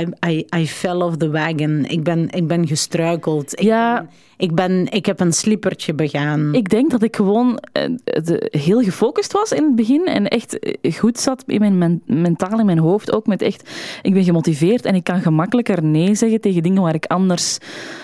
I, 0.00 0.06
I, 0.28 0.46
I 0.56 0.66
fell 0.66 1.00
off 1.00 1.16
the 1.16 1.30
wagon. 1.30 1.84
Ik 1.88 2.02
ben, 2.02 2.30
ik 2.30 2.46
ben 2.46 2.66
gestruikeld. 2.66 3.52
Ik, 3.52 3.60
Ja. 3.64 3.94
ben, 3.94 4.08
ik, 4.36 4.54
ben, 4.54 4.86
ik 4.90 5.06
heb 5.06 5.20
een 5.20 5.32
slippertje 5.32 5.94
begaan. 5.94 6.54
Ik 6.54 6.68
denk 6.68 6.90
dat 6.90 7.02
ik 7.02 7.16
gewoon 7.16 7.58
eh, 7.72 7.82
de- 8.04 8.48
heel 8.58 8.80
gefocust 8.82 9.32
was 9.32 9.52
in 9.52 9.62
het 9.64 9.74
begin 9.74 10.06
en 10.06 10.28
echt 10.28 10.58
eh, 10.58 10.92
goed 10.94 11.18
zat 11.18 11.42
in 11.46 11.60
mijn 11.60 11.78
men- 11.78 12.02
mentaal, 12.06 12.58
in 12.58 12.66
mijn 12.66 12.78
hoofd. 12.78 13.12
Ook 13.12 13.26
met 13.26 13.42
echt, 13.42 13.70
ik 14.02 14.12
ben 14.14 14.24
gemotiveerd 14.24 14.84
en 14.84 14.94
ik 14.94 15.04
kan 15.04 15.20
gemakkelijker 15.20 15.84
nee 15.84 16.14
zeggen 16.14 16.40
tegen 16.40 16.62
dingen 16.62 16.82
waar 16.82 16.94
ik 16.94 17.06
anders 17.06 17.58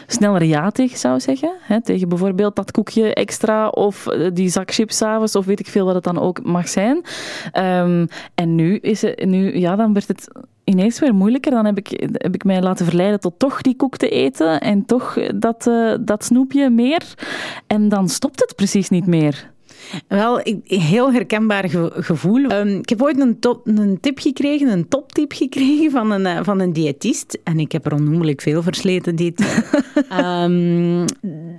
sneller 0.06 0.44
ja 0.44 0.70
tegen 0.70 0.98
zou 0.98 1.20
zeggen. 1.20 1.52
Hè, 1.60 1.82
tegen 1.82 2.08
bijvoorbeeld 2.08 2.56
dat 2.56 2.70
koekje 2.70 3.14
extra 3.14 3.68
of 3.68 4.06
eh, 4.06 4.30
die 4.32 4.48
zak 4.48 4.72
chips 4.72 4.96
's 4.96 5.02
avonds 5.02 5.36
of 5.36 5.44
weet 5.46 5.60
ik 5.60 5.66
veel 5.68 5.84
wat 5.84 5.94
het 5.94 6.04
dan 6.04 6.18
ook 6.18 6.42
mag 6.44 6.68
zijn. 6.68 7.00
Ehm, 7.52 8.06
en 8.34 8.54
nu 8.54 8.76
is 8.76 9.02
het, 9.02 9.24
nu, 9.24 9.58
ja, 9.58 9.76
dan 9.76 9.92
werd 9.92 10.08
het 10.08 10.28
ineens 10.68 10.98
weer 10.98 11.14
moeilijker. 11.14 11.50
Dan 11.50 11.64
heb 11.64 11.78
ik, 11.78 12.10
heb 12.12 12.34
ik 12.34 12.44
mij 12.44 12.62
laten 12.62 12.86
verleiden 12.86 13.20
tot 13.20 13.38
toch 13.38 13.60
die 13.60 13.76
koek 13.76 13.96
te 13.96 14.08
eten 14.08 14.60
en 14.60 14.84
toch 14.86 15.18
dat, 15.34 15.66
eh, 15.66 15.94
dat 16.00 16.24
snoepje 16.24 16.70
meer. 16.70 17.02
En 17.66 17.88
dan 17.88 18.08
stopt 18.08 18.40
het 18.40 18.52
precies 18.56 18.88
niet 18.88 19.06
meer. 19.06 19.50
Wel, 20.08 20.40
een 20.42 20.60
heel 20.64 21.12
herkenbaar 21.12 21.68
ge- 21.68 21.92
gevoel. 21.94 22.44
Ehm, 22.44 22.68
ik 22.68 22.88
heb 22.88 23.02
ooit 23.02 23.20
een, 23.20 23.38
top, 23.38 23.66
een 23.66 23.98
tip 24.00 24.18
gekregen, 24.18 24.68
een 24.68 24.88
toptip 24.88 25.32
gekregen 25.32 25.90
van 25.90 26.10
een, 26.10 26.26
eh, 26.26 26.38
van 26.42 26.60
een 26.60 26.72
diëtist. 26.72 27.38
En 27.44 27.58
ik 27.58 27.72
heb 27.72 27.86
er 27.86 27.94
onnoemelijk 27.94 28.40
veel 28.40 28.62
versleten 28.62 29.16
dit. 29.16 29.40
Ehm, 30.08 31.04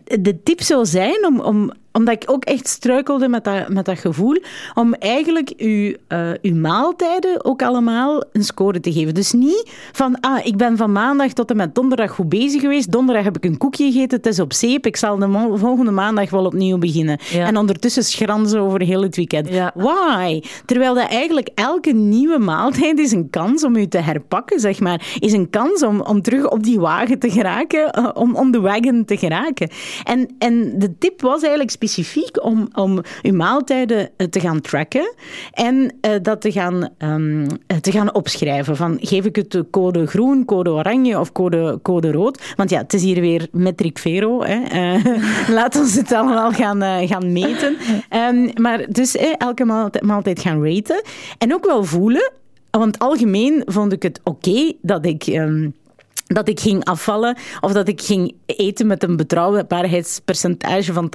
de 0.03 0.44
tip 0.44 0.62
zou 0.62 0.86
zijn, 0.86 1.25
om, 1.25 1.39
om, 1.39 1.72
omdat 1.91 2.24
ik 2.24 2.32
ook 2.32 2.46
echt 2.46 2.68
struikelde 2.68 3.27
met 3.27 3.44
dat, 3.44 3.70
met 3.70 3.86
dat 3.86 4.00
gevoel, 4.00 4.41
om 4.74 4.94
eigenlijk 4.94 5.53
uw, 5.58 5.94
eh, 6.08 6.29
uw 6.41 6.56
maaltijden 6.56 7.46
ook 7.46 7.62
allemaal 7.63 8.24
een 8.32 8.44
score 8.44 8.79
te 8.79 8.91
geven. 8.91 9.13
Dus 9.13 9.32
niet 9.32 9.72
van, 9.91 10.20
ah, 10.20 10.46
ik 10.46 10.58
ben 10.58 10.77
van 10.77 10.91
maandag 10.91 11.34
tot 11.34 11.50
en 11.50 11.58
met 11.58 11.75
donderdag 11.75 12.12
goed 12.12 12.29
bezig 12.29 12.62
geweest. 12.62 12.91
Donderdag 12.91 13.24
heb 13.24 13.38
ik 13.38 13.46
een 13.46 13.58
koekje 13.58 13.91
gegeten, 13.91 14.18
het 14.18 14.25
is 14.25 14.39
op 14.39 14.53
zeep. 14.53 14.86
Ik 14.86 14.96
zal 14.96 15.18
de 15.18 15.53
volgende 15.56 15.91
maandag 15.91 16.29
wel 16.29 16.46
opnieuw 16.46 16.77
beginnen. 16.77 17.20
Ja. 17.32 17.46
En 17.46 17.58
ondertussen 17.58 18.03
schranzen 18.03 18.60
over 18.60 18.82
heel 18.82 19.01
het 19.01 19.15
weekend. 19.15 19.50
Ja. 19.50 19.72
Why? 19.75 20.41
Terwijl 20.65 20.94
dat 20.94 21.10
eigenlijk 21.10 21.50
elke 21.56 21.91
nieuwe 21.91 22.38
maaltijd 22.38 23.00
is 23.00 23.12
een 23.12 23.29
kans 23.29 23.63
om 23.63 23.75
u 23.75 23.88
te 23.88 23.98
herpakken, 23.98 24.60
zeg 24.60 24.79
maar. 24.79 25.18
Is 25.20 25.34
een 25.34 25.50
kans 25.50 25.84
om, 25.84 26.01
om 26.01 26.22
terug 26.22 26.50
op 26.50 26.63
die 26.63 26.79
wagen 26.79 27.20
te 27.20 27.29
geraken, 27.29 27.91
eh, 27.91 28.10
om, 28.13 28.36
om 28.36 28.51
de 28.51 28.60
wagon 28.60 29.06
te 29.06 29.18
geraken. 29.18 29.70
En, 30.03 30.36
en 30.39 30.79
de 30.79 30.98
tip 30.98 31.22
was 31.22 31.41
eigenlijk 31.41 31.72
specifiek 31.72 32.43
om, 32.43 32.67
om 32.74 33.01
uw 33.22 33.34
maaltijden 33.34 34.10
eh, 34.17 34.27
te 34.27 34.39
gaan 34.39 34.62
tracken 34.62 35.13
en 35.51 35.93
eh, 36.01 36.12
dat 36.22 36.41
te 36.41 36.51
gaan, 36.51 36.89
ehm, 36.98 37.48
eh, 37.67 37.77
te 37.77 37.91
gaan 37.91 38.13
opschrijven. 38.13 38.75
Van, 38.75 38.98
geef 39.01 39.25
ik 39.25 39.36
het 39.36 39.51
de 39.51 39.65
code 39.72 40.05
groen, 40.05 40.46
code 40.46 40.69
oranje 40.69 41.19
of 41.19 41.31
code, 41.31 41.79
code 41.81 42.12
rood? 42.12 42.53
Want 42.55 42.69
ja, 42.69 42.77
het 42.77 42.93
is 42.93 43.03
hier 43.03 43.22
weer 43.22 43.48
metric 43.51 43.98
vero. 43.98 44.43
Hè. 44.43 44.58
Laat 45.53 45.79
ons 45.79 45.96
het 45.96 46.12
allemaal 46.12 46.51
gaan, 46.51 47.08
gaan 47.08 47.31
meten. 47.31 47.77
Ehm, 48.10 48.50
maar 48.62 48.86
dus 48.89 49.15
elke 49.38 49.65
maaltijd, 49.65 50.03
maaltijd 50.03 50.39
gaan 50.39 50.65
raten. 50.65 51.01
En 51.38 51.53
ook 51.53 51.65
wel 51.65 51.84
voelen. 51.84 52.31
Want 52.69 53.00
algemeen 53.00 53.62
vond 53.65 53.91
ik 53.91 54.03
het 54.03 54.19
oké 54.24 54.74
dat 54.81 55.05
ik... 55.05 55.24
ehm, 55.24 55.67
dat 56.33 56.50
ik 56.50 56.59
ging 56.59 56.83
afvallen 56.86 57.38
of 57.62 57.71
dat 57.71 57.88
ik 57.88 58.01
ging 58.01 58.36
eten 58.45 58.88
met 58.88 59.03
een 59.03 59.15
betrouwbaarheidspercentage 59.15 60.93
van 60.93 61.12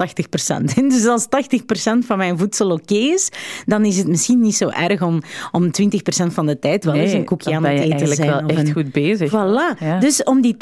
80%. 0.61 0.63
Dus 0.95 1.05
als 1.07 1.25
80% 1.25 1.27
van 2.05 2.17
mijn 2.17 2.37
voedsel 2.37 2.71
oké 2.71 2.93
is, 2.93 3.29
dan 3.65 3.85
is 3.85 3.97
het 3.97 4.07
misschien 4.07 4.39
niet 4.39 4.55
zo 4.55 4.69
erg 4.69 5.01
om, 5.01 5.21
om 5.51 5.65
20% 5.65 5.69
van 6.27 6.45
de 6.45 6.59
tijd 6.59 6.85
wel 6.85 6.93
eens 6.93 7.11
een 7.11 7.25
koekje 7.25 7.55
aan 7.55 7.65
het 7.65 7.79
eten 7.79 7.97
te 7.97 8.15
zijn. 8.15 8.29
wel 8.29 8.39
echt 8.39 8.67
een... 8.67 8.73
goed 8.73 8.91
bezig. 8.91 9.31
Voilà. 9.31 9.99
Dus 9.99 10.23
om 10.23 10.41
die 10.41 10.55
80-20 10.55 10.57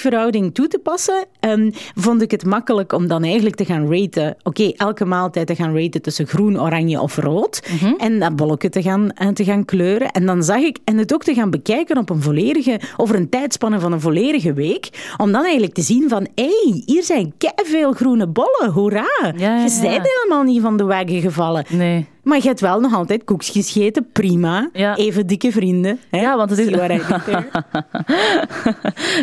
verhouding 0.00 0.54
toe 0.54 0.68
te 0.68 0.78
passen, 0.78 1.26
um, 1.40 1.70
vond 1.94 2.22
ik 2.22 2.30
het 2.30 2.44
makkelijk 2.44 2.92
om 2.92 3.06
dan 3.06 3.24
eigenlijk 3.24 3.56
te 3.56 3.64
gaan 3.64 3.92
raten. 3.94 4.36
Oké, 4.42 4.72
elke 4.76 5.04
maaltijd 5.04 5.46
te 5.46 5.54
gaan 5.54 5.76
raten 5.76 6.02
tussen 6.02 6.26
groen, 6.26 6.60
oranje 6.60 7.00
of 7.00 7.16
rood. 7.16 7.62
Mm 7.70 7.78
-hmm. 7.78 7.94
En 7.98 8.18
dat 8.18 8.36
bolletje 8.36 8.68
te 8.68 8.82
gaan, 8.82 9.10
eh, 9.10 9.28
te 9.28 9.44
gaan 9.44 9.64
kleuren. 9.64 10.10
En 10.10 10.26
dan 10.26 10.42
zag 10.42 10.60
ik, 10.60 10.78
en 10.84 10.98
het 10.98 11.14
ook 11.14 11.24
te 11.24 11.34
gaan 11.34 11.50
bekijken 11.50 11.98
op 11.98 12.10
een 12.10 12.22
volledige, 12.22 12.80
over 12.96 13.16
een 13.16 13.28
tijdspanne 13.28 13.80
van 13.82 13.92
een 13.92 14.00
volledige 14.00 14.52
week. 14.52 14.88
Om 15.16 15.32
dan 15.32 15.42
eigenlijk 15.42 15.74
te 15.74 15.82
zien 15.82 16.08
van, 16.08 16.28
hé, 16.34 16.44
hey, 16.44 16.82
hier 16.86 17.02
zijn 17.02 17.34
veel 17.56 17.92
groene 17.92 18.26
bollen, 18.26 18.70
hoera. 18.72 19.06
Ja, 19.20 19.32
ja, 19.36 19.64
je 19.64 19.78
bent 19.80 20.08
helemaal 20.14 20.42
niet 20.42 20.62
van 20.62 20.76
de 20.76 20.84
wagen 20.84 21.20
gevallen. 21.20 21.64
Nee. 21.68 22.06
Maar 22.22 22.38
je 22.38 22.46
hebt 22.46 22.60
wel 22.60 22.80
nog 22.80 22.94
altijd 22.94 23.24
koekjes 23.24 23.70
gegeten, 23.70 24.06
prima. 24.12 24.70
Ja. 24.72 24.96
Even 24.96 25.26
dikke 25.26 25.52
vrienden. 25.52 25.98
Hè? 26.10 26.20
Ja, 26.20 26.36
want 26.36 26.50
het 26.50 26.58
is... 26.58 26.66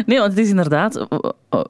nee, 0.06 0.20
want 0.20 0.32
het 0.32 0.38
is 0.38 0.50
inderdaad... 0.50 1.08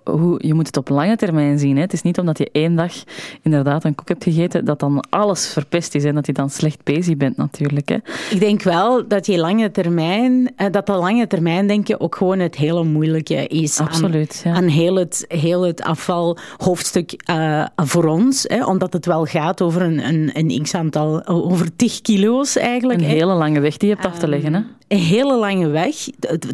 Hoe, 0.03 0.47
je 0.47 0.53
moet 0.53 0.67
het 0.67 0.77
op 0.77 0.89
lange 0.89 1.15
termijn 1.15 1.59
zien. 1.59 1.75
Hè. 1.75 1.81
Het 1.81 1.93
is 1.93 2.01
niet 2.01 2.19
omdat 2.19 2.37
je 2.37 2.49
één 2.51 2.75
dag 2.75 2.93
inderdaad 3.41 3.83
een 3.83 3.95
koek 3.95 4.07
hebt 4.07 4.23
gegeten, 4.23 4.65
dat 4.65 4.79
dan 4.79 5.03
alles 5.09 5.47
verpest 5.47 5.95
is 5.95 6.03
en 6.03 6.15
dat 6.15 6.25
je 6.25 6.33
dan 6.33 6.49
slecht 6.49 6.83
bezig 6.83 7.17
bent 7.17 7.37
natuurlijk. 7.37 7.89
Hè. 7.89 7.97
Ik 8.29 8.39
denk 8.39 8.61
wel 8.61 9.07
dat 9.07 9.25
je 9.25 9.37
lange 9.37 9.71
termijn... 9.71 10.53
Dat 10.55 10.85
dat 10.85 10.87
lange 10.87 11.27
termijn 11.27 11.67
denken 11.67 11.99
ook 11.99 12.15
gewoon 12.15 12.39
het 12.39 12.55
hele 12.55 12.83
moeilijke 12.83 13.47
is. 13.47 13.79
Absoluut, 13.79 14.41
aan, 14.45 14.51
ja. 14.51 14.57
aan 14.57 14.67
heel, 14.67 14.95
het, 14.95 15.25
heel 15.27 15.61
het 15.61 15.81
afvalhoofdstuk 15.81 17.23
uh, 17.29 17.65
voor 17.75 18.05
ons. 18.05 18.45
Hè, 18.47 18.65
omdat 18.65 18.93
het 18.93 19.05
wel 19.05 19.25
gaat 19.25 19.61
over 19.61 19.81
een, 19.81 20.07
een, 20.07 20.29
een 20.33 20.63
x-aantal 20.63 21.18
over 21.25 21.75
10 21.75 21.89
kilo's 22.01 22.55
eigenlijk. 22.55 22.99
Een 22.99 23.05
hele 23.05 23.33
lange 23.33 23.59
weg 23.59 23.77
die 23.77 23.89
je 23.89 23.95
hebt 23.95 24.07
af 24.07 24.19
te 24.19 24.27
leggen, 24.27 24.53
hè? 24.53 24.61
Een 24.87 24.97
hele 24.97 25.35
lange 25.35 25.67
weg. 25.67 25.95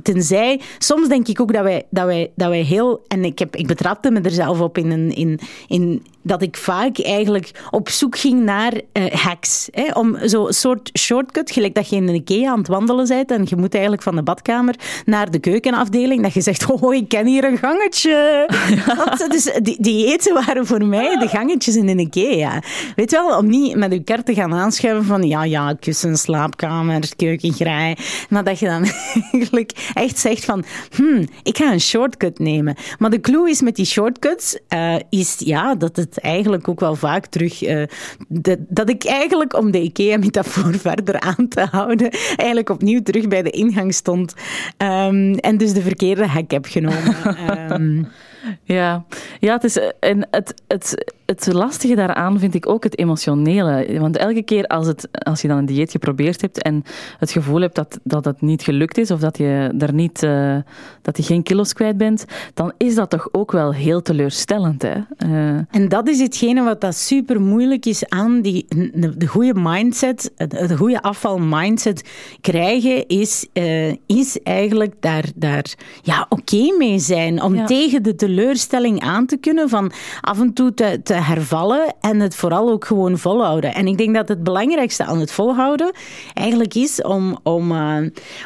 Tenzij, 0.04 0.62
soms 0.78 1.08
denk 1.08 1.28
ik 1.28 1.42
ook 1.42 1.54
dat 1.54 1.64
wij, 1.64 1.84
dat 1.90 2.06
wij, 2.06 2.32
dat 2.36 2.50
wij 2.50 2.62
heel, 2.62 3.04
en 3.08 3.26
ik, 3.26 3.40
heb, 3.40 3.56
ik 3.56 3.68
betrapte 3.68 4.12
me 4.12 4.22
er 4.22 4.32
zelf 4.32 4.62
op 4.62 4.78
in, 4.78 4.92
een, 4.92 5.16
in, 5.16 5.40
in 5.68 6.04
dat 6.26 6.42
ik 6.42 6.58
vaak 6.58 7.00
eigenlijk 7.00 7.52
op 7.72 7.90
zoek 7.90 8.18
ging 8.18 8.44
naar 8.44 8.74
uh, 8.74 9.06
hacks. 9.12 9.68
Hè, 9.72 9.92
om 9.92 10.18
zo'n 10.22 10.54
soort 10.54 10.90
shortcut, 11.00 11.52
gelijk 11.52 11.76
dat 11.76 11.90
je 11.90 11.96
in 11.96 12.08
een 12.08 12.16
IKEA 12.16 12.52
aan 12.52 12.58
het 12.58 12.68
wandelen 12.68 13.08
bent 13.08 13.32
en 13.32 13.46
je 13.50 13.56
moet 13.56 13.74
eigenlijk 13.74 14.04
van 14.04 14.16
de 14.16 14.24
badkamer 14.24 14.76
naar 15.06 15.32
de 15.32 15.40
keukenafdeling, 15.40 16.22
dat 16.22 16.34
je 16.34 16.42
zegt, 16.42 16.66
oh, 16.72 16.94
ik 16.94 17.08
ken 17.10 17.26
hier 17.26 17.44
een 17.44 17.58
gangetje. 17.58 18.14
Ja. 18.86 19.28
Dus 19.28 19.52
die, 19.62 19.78
die 19.82 20.14
eten 20.14 20.34
waren 20.34 20.66
voor 20.66 20.86
mij 20.86 21.18
de 21.18 21.28
gangetjes 21.28 21.76
in 21.76 21.88
een 21.88 22.00
IKEA. 22.00 22.62
Weet 22.96 23.12
je 23.12 23.18
wel, 23.18 23.38
om 23.38 23.48
niet 23.48 23.76
met 23.76 23.92
je 23.92 24.04
kart 24.04 24.26
te 24.26 24.34
gaan 24.34 24.52
aanschuiven 24.56 25.06
van, 25.06 25.24
ja, 25.24 25.44
ja, 25.44 25.74
kussen, 25.80 26.18
slaapkamer, 26.18 27.16
keukengraai. 27.16 27.96
Maar 28.30 28.44
dat 28.44 28.60
je 28.60 28.66
dan 28.66 28.86
eigenlijk 29.32 29.72
echt 29.94 30.18
zegt 30.18 30.46
van, 30.46 30.64
hmm, 30.96 31.28
ik 31.44 31.58
ga 31.58 31.72
een 31.72 31.82
shortcut 31.82 32.40
nemen. 32.40 32.76
Maar 33.00 33.10
de 33.10 33.22
clue 33.22 33.50
is 33.50 33.62
met 33.62 33.76
die 33.76 33.86
shortcuts, 33.86 34.60
uh, 34.70 34.96
is 35.10 35.36
ja, 35.38 35.76
dat 35.76 35.96
het 35.96 36.20
eigenlijk 36.20 36.68
ook 36.68 36.80
wel 36.80 36.96
vaak 36.96 37.26
terug... 37.26 37.64
Uh, 37.64 37.84
dat, 38.28 38.58
dat 38.68 38.90
ik 38.90 39.06
eigenlijk, 39.06 39.58
om 39.58 39.72
de 39.72 39.82
IKEA-metafoor 39.82 40.74
verder 40.90 41.20
aan 41.20 41.48
te 41.48 41.68
houden, 41.72 42.10
eigenlijk 42.36 42.70
opnieuw 42.70 43.02
terug 43.02 43.28
bij 43.28 43.42
de 43.42 43.50
ingang 43.50 43.94
stond. 43.94 44.34
Um, 44.78 45.34
en 45.34 45.58
dus 45.58 45.74
de 45.74 45.82
verkeerde 45.82 46.30
hek 46.30 46.52
heb 46.52 46.66
genomen. 46.66 47.72
um, 47.72 48.08
Ja, 48.64 49.06
ja 49.40 49.54
het, 49.54 49.64
is, 49.64 49.78
en 50.00 50.28
het, 50.32 50.54
het, 50.68 51.14
het 51.26 51.54
lastige 51.54 51.96
daaraan 51.96 52.40
vind 52.40 52.54
ik 52.54 52.70
ook 52.70 52.84
het 52.84 52.98
emotionele. 52.98 54.00
Want 54.00 54.18
elke 54.18 54.44
keer 54.44 54.68
als, 54.68 54.88
het, 54.88 55.08
als 55.12 55.42
je 55.42 55.48
dan 55.48 55.58
een 55.58 55.66
dieet 55.66 55.92
geprobeerd 55.92 56.42
hebt 56.42 56.62
en 56.62 56.84
het 57.20 57.32
gevoel 57.32 57.62
hebt 57.62 57.76
dat, 57.76 58.00
dat 58.04 58.26
het 58.26 58.42
niet 58.42 58.64
gelukt 58.64 58.98
is 58.98 59.12
of 59.12 59.20
dat 59.20 59.38
je, 59.38 59.74
er 59.80 59.94
niet, 59.94 60.24
uh, 60.24 60.58
dat 61.02 61.18
je 61.18 61.24
geen 61.24 61.44
kilo's 61.44 61.74
kwijt 61.74 61.98
bent, 61.98 62.26
dan 62.54 62.74
is 62.78 62.96
dat 62.96 63.10
toch 63.10 63.28
ook 63.32 63.52
wel 63.52 63.74
heel 63.74 64.02
teleurstellend. 64.02 64.82
Hè? 64.82 64.96
Uh... 65.26 65.60
En 65.70 65.90
dat 65.90 66.08
is 66.08 66.20
hetgene 66.20 66.64
wat 66.64 66.82
dat 66.82 66.96
super 66.96 67.42
moeilijk 67.42 67.86
is 67.86 68.10
aan 68.10 68.42
die, 68.42 68.66
de, 68.94 69.18
de 69.18 69.28
goede 69.28 69.54
mindset, 69.56 70.32
de, 70.36 70.48
de 70.48 70.78
goede 70.78 71.02
afval-mindset 71.02 72.10
krijgen, 72.42 73.08
is, 73.08 73.48
uh, 73.54 73.96
is 74.06 74.42
eigenlijk 74.44 74.94
daar, 75.00 75.26
daar 75.36 75.74
ja, 76.02 76.26
oké 76.30 76.56
okay 76.56 76.76
mee 76.78 77.00
zijn. 77.00 77.42
Om 77.42 77.56
ja. 77.56 77.66
tegen 77.66 78.04
de 78.04 78.16
teleurstelling 78.16 79.02
aan 79.02 79.26
te 79.26 79.38
kunnen 79.38 79.70
van 79.70 79.92
af 80.22 80.40
en 80.40 80.54
toe 80.54 80.74
te, 80.74 81.00
te 81.04 81.14
hervallen 81.24 81.96
en 82.00 82.20
het 82.20 82.36
vooral 82.36 82.70
ook 82.70 82.86
gewoon 82.86 83.18
volhouden. 83.18 83.74
En 83.74 83.88
ik 83.88 83.98
denk 83.98 84.16
dat 84.16 84.28
het 84.28 84.44
belangrijkste 84.44 85.04
aan 85.04 85.20
het 85.20 85.32
volhouden 85.32 85.92
eigenlijk 86.34 86.76
is 86.76 87.02
om, 87.02 87.38
om, 87.44 87.72
uh, 87.72 87.98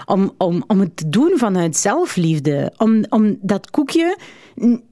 om, 0.06 0.34
om, 0.38 0.64
om 0.68 0.80
het 0.80 0.98
te 0.98 1.10
doen 1.10 1.32
vanuit 1.36 1.76
zelfliefde. 1.76 2.74
Om, 2.78 3.04
om 3.10 3.38
dat 3.42 3.70
koekje 3.70 4.18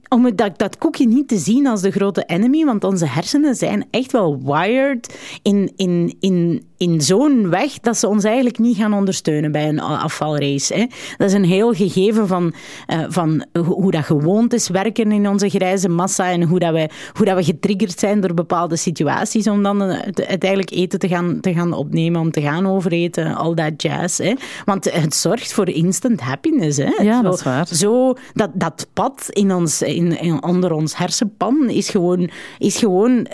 om 0.08 0.36
dat, 0.36 0.58
dat 0.58 0.78
koekje 0.78 1.06
niet 1.06 1.28
te 1.28 1.36
zien 1.36 1.66
als 1.66 1.80
de 1.80 1.90
grote 1.90 2.24
enemy, 2.26 2.64
want 2.64 2.84
onze 2.84 3.06
hersenen 3.06 3.54
zijn 3.54 3.86
echt 3.90 4.12
wel 4.12 4.40
wired 4.44 5.18
in, 5.42 5.72
in, 5.76 6.16
in, 6.20 6.62
in 6.76 7.00
zo'n 7.00 7.50
weg 7.50 7.72
dat 7.72 7.96
ze 7.96 8.08
ons 8.08 8.24
eigenlijk 8.24 8.58
niet 8.58 8.76
gaan 8.76 8.94
ondersteunen 8.94 9.52
bij 9.52 9.68
een 9.68 9.80
afvalrace. 9.80 10.74
Hè. 10.74 10.86
Dat 11.16 11.28
is 11.28 11.32
een 11.32 11.44
heel 11.44 11.72
gegeven 11.72 12.26
van, 12.26 12.52
uh, 12.86 13.04
van 13.08 13.46
hoe 13.66 13.90
dat 13.90 14.04
gewoontes 14.04 14.68
werken 14.68 15.12
in 15.12 15.28
onze 15.28 15.48
grijze 15.48 15.88
massa 15.88 16.30
en 16.30 16.42
hoe, 16.42 16.58
dat 16.58 16.72
wij, 16.72 16.90
hoe 17.12 17.26
dat 17.26 17.36
we 17.36 17.44
getriggerd 17.44 17.98
zijn 17.98 18.20
door 18.20 18.34
bepaalde 18.34 18.76
situaties 18.76 19.46
om 19.48 19.62
dan 19.62 19.80
het 19.80 20.28
eigenlijk 20.28 20.70
eten 20.70 20.98
te 20.98 21.08
gaan, 21.08 21.40
te 21.40 21.52
gaan 21.52 21.72
opnemen, 21.72 22.20
om 22.20 22.30
te 22.30 22.40
gaan 22.40 22.66
overeten, 22.66 23.34
al 23.34 23.54
dat 23.54 23.82
jazz. 23.82 24.18
Hè. 24.18 24.34
Want 24.64 24.92
het 24.92 25.14
zorgt 25.14 25.52
voor 25.52 25.68
instant 25.68 26.20
happiness. 26.20 26.76
Hè. 26.76 27.02
Ja, 27.02 27.16
zo, 27.16 27.22
dat 27.22 27.34
is 27.34 27.42
waar. 27.42 27.66
Zo, 27.66 28.14
dat, 28.34 28.50
dat 28.54 28.86
pad 28.92 29.26
in 29.28 29.54
ons, 29.54 29.82
in, 29.98 30.20
in, 30.20 30.42
onder 30.42 30.72
ons 30.72 30.96
hersenpan 30.96 31.68
is 31.68 31.88
gewoon, 31.88 32.30
is 32.58 32.78
gewoon 32.78 33.26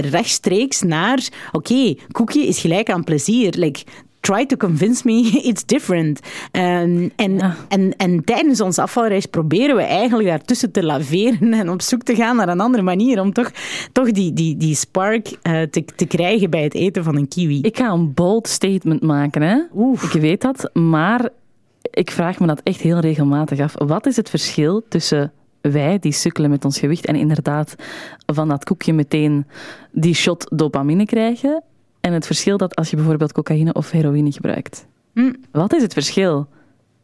rechtstreeks 0.00 0.82
naar, 0.82 1.28
oké, 1.52 1.72
okay, 1.72 1.98
koekje 2.12 2.46
is 2.46 2.60
gelijk 2.60 2.90
aan 2.90 3.04
plezier. 3.04 3.54
Like, 3.58 3.84
try 4.22 4.46
to 4.46 4.56
convince 4.56 5.02
me 5.04 5.30
it's 5.50 5.64
different. 5.64 6.20
Um, 6.52 7.10
en, 7.16 7.36
ja. 7.36 7.56
en, 7.68 7.96
en 7.96 8.24
tijdens 8.24 8.60
onze 8.60 8.82
afvalreis 8.82 9.26
proberen 9.26 9.76
we 9.76 9.82
eigenlijk 9.82 10.28
daartussen 10.28 10.70
te 10.70 10.84
laveren 10.84 11.52
en 11.52 11.70
op 11.70 11.82
zoek 11.82 12.02
te 12.02 12.14
gaan 12.14 12.36
naar 12.36 12.48
een 12.48 12.60
andere 12.60 12.82
manier 12.82 13.20
om 13.20 13.32
toch, 13.32 13.50
toch 13.92 14.10
die, 14.10 14.32
die, 14.32 14.56
die 14.56 14.74
spark 14.74 15.28
uh, 15.28 15.62
te, 15.62 15.84
te 15.96 16.06
krijgen 16.06 16.50
bij 16.50 16.62
het 16.62 16.74
eten 16.74 17.04
van 17.04 17.16
een 17.16 17.28
kiwi. 17.28 17.60
Ik 17.60 17.76
ga 17.76 17.90
een 17.90 18.14
bold 18.14 18.48
statement 18.48 19.02
maken, 19.02 19.42
hè? 19.42 19.58
Oef. 19.74 20.14
Ik 20.14 20.20
weet 20.20 20.40
dat, 20.40 20.70
maar 20.72 21.28
ik 21.90 22.10
vraag 22.10 22.40
me 22.40 22.46
dat 22.46 22.60
echt 22.62 22.80
heel 22.80 22.98
regelmatig 22.98 23.60
af. 23.60 23.74
Wat 23.76 24.06
is 24.06 24.16
het 24.16 24.30
verschil 24.30 24.84
tussen 24.88 25.32
wij 25.62 25.98
die 25.98 26.12
sukkelen 26.12 26.50
met 26.50 26.64
ons 26.64 26.78
gewicht 26.78 27.06
en 27.06 27.14
inderdaad 27.14 27.74
van 28.26 28.48
dat 28.48 28.64
koekje 28.64 28.92
meteen 28.92 29.46
die 29.90 30.14
shot 30.14 30.46
dopamine 30.50 31.04
krijgen 31.04 31.62
en 32.00 32.12
het 32.12 32.26
verschil 32.26 32.56
dat 32.56 32.74
als 32.76 32.90
je 32.90 32.96
bijvoorbeeld 32.96 33.32
cocaïne 33.32 33.72
of 33.72 33.90
heroïne 33.90 34.32
gebruikt. 34.32 34.86
Hm. 35.12 35.32
Wat 35.50 35.74
is 35.74 35.82
het 35.82 35.92
verschil? 35.92 36.48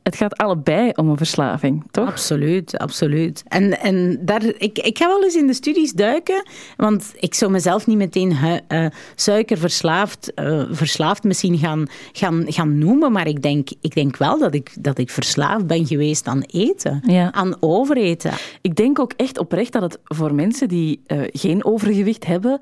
Het 0.09 0.17
gaat 0.17 0.37
allebei 0.37 0.91
om 0.95 1.09
een 1.09 1.17
verslaving, 1.17 1.85
toch? 1.91 2.09
Absoluut, 2.09 2.79
absoluut. 2.79 3.43
En, 3.49 3.81
en 3.81 4.19
daar, 4.21 4.45
ik, 4.45 4.79
ik 4.79 4.99
ga 4.99 5.07
wel 5.07 5.25
eens 5.25 5.37
in 5.37 5.47
de 5.47 5.53
studies 5.53 5.93
duiken, 5.93 6.47
want 6.77 7.15
ik 7.17 7.35
zou 7.35 7.51
mezelf 7.51 7.87
niet 7.87 7.97
meteen 7.97 8.37
uh, 8.69 8.87
suikerverslaafd 9.15 10.33
uh, 10.35 10.63
verslaafd 10.71 11.25
misschien 11.25 11.59
gaan, 11.59 11.87
gaan, 12.13 12.45
gaan 12.47 12.79
noemen, 12.79 13.13
maar 13.13 13.27
ik 13.27 13.43
denk, 13.43 13.69
ik 13.81 13.95
denk 13.95 14.17
wel 14.17 14.39
dat 14.39 14.55
ik, 14.55 14.73
dat 14.81 14.99
ik 14.99 15.11
verslaafd 15.11 15.67
ben 15.67 15.87
geweest 15.87 16.27
aan 16.27 16.43
eten, 16.43 17.01
ja. 17.07 17.33
aan 17.33 17.57
overeten. 17.61 18.33
Ik 18.61 18.77
denk 18.77 18.99
ook 18.99 19.13
echt 19.17 19.39
oprecht 19.39 19.73
dat 19.73 19.83
het 19.83 19.99
voor 20.05 20.35
mensen 20.35 20.69
die 20.69 21.01
uh, 21.07 21.21
geen 21.33 21.65
overgewicht 21.65 22.27
hebben... 22.27 22.59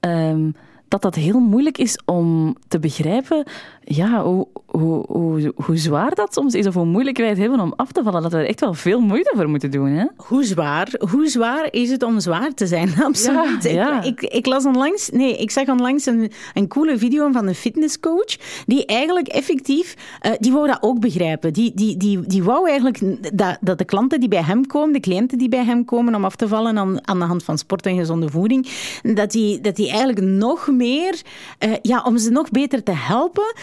Um, 0.00 0.54
dat 0.90 1.02
dat 1.02 1.14
heel 1.14 1.40
moeilijk 1.40 1.78
is 1.78 1.98
om 2.04 2.56
te 2.68 2.78
begrijpen 2.78 3.44
ja, 3.84 4.22
hoe, 4.22 4.46
hoe, 4.66 5.04
hoe, 5.08 5.52
hoe 5.64 5.76
zwaar 5.76 6.14
dat 6.14 6.34
soms 6.34 6.54
is 6.54 6.66
of 6.66 6.74
hoe 6.74 6.84
moeilijk 6.84 7.16
wij 7.16 7.28
het 7.28 7.38
hebben 7.38 7.60
om 7.60 7.72
af 7.76 7.92
te 7.92 8.02
vallen. 8.02 8.22
Dat 8.22 8.32
we 8.32 8.38
er 8.38 8.46
echt 8.46 8.60
wel 8.60 8.74
veel 8.74 9.00
moeite 9.00 9.32
voor 9.36 9.48
moeten 9.48 9.70
doen. 9.70 9.88
Hè? 9.88 10.04
Hoe 10.16 10.44
zwaar? 10.44 10.92
Hoe 11.10 11.28
zwaar 11.28 11.68
is 11.70 11.90
het 11.90 12.02
om 12.02 12.20
zwaar 12.20 12.54
te 12.54 12.66
zijn? 12.66 12.92
Absoluut. 13.02 13.62
Ja, 13.62 13.70
ja. 13.70 14.02
Ik, 14.02 14.22
ik, 14.22 14.32
ik, 14.32 14.46
las 14.46 14.64
onlangs, 14.64 15.10
nee, 15.10 15.36
ik 15.36 15.50
zag 15.50 15.68
onlangs 15.68 16.06
een, 16.06 16.32
een 16.54 16.68
coole 16.68 16.98
video 16.98 17.32
van 17.32 17.46
een 17.46 17.54
fitnesscoach 17.54 18.36
die 18.66 18.86
eigenlijk 18.86 19.28
effectief, 19.28 19.96
uh, 20.26 20.32
die 20.38 20.52
wou 20.52 20.66
dat 20.66 20.78
ook 20.80 21.00
begrijpen. 21.00 21.52
Die, 21.52 21.72
die, 21.74 21.96
die, 21.96 22.20
die 22.26 22.42
wou 22.42 22.68
eigenlijk 22.68 23.00
dat, 23.38 23.58
dat 23.60 23.78
de 23.78 23.84
klanten 23.84 24.20
die 24.20 24.28
bij 24.28 24.42
hem 24.42 24.66
komen, 24.66 24.92
de 24.92 25.00
cliënten 25.00 25.38
die 25.38 25.48
bij 25.48 25.64
hem 25.64 25.84
komen 25.84 26.14
om 26.14 26.24
af 26.24 26.36
te 26.36 26.48
vallen 26.48 26.78
aan, 26.78 27.08
aan 27.08 27.18
de 27.18 27.24
hand 27.24 27.44
van 27.44 27.58
sport 27.58 27.86
en 27.86 27.96
gezonde 27.96 28.28
voeding, 28.28 28.68
dat 29.02 29.30
die, 29.30 29.60
dat 29.60 29.76
die 29.76 29.88
eigenlijk 29.88 30.20
nog 30.20 30.68
meer, 30.68 30.79
uh, 30.84 31.74
ja, 31.82 32.02
om 32.02 32.18
ze 32.18 32.30
nog 32.30 32.50
beter 32.50 32.82
te 32.82 32.94
helpen, 32.94 33.54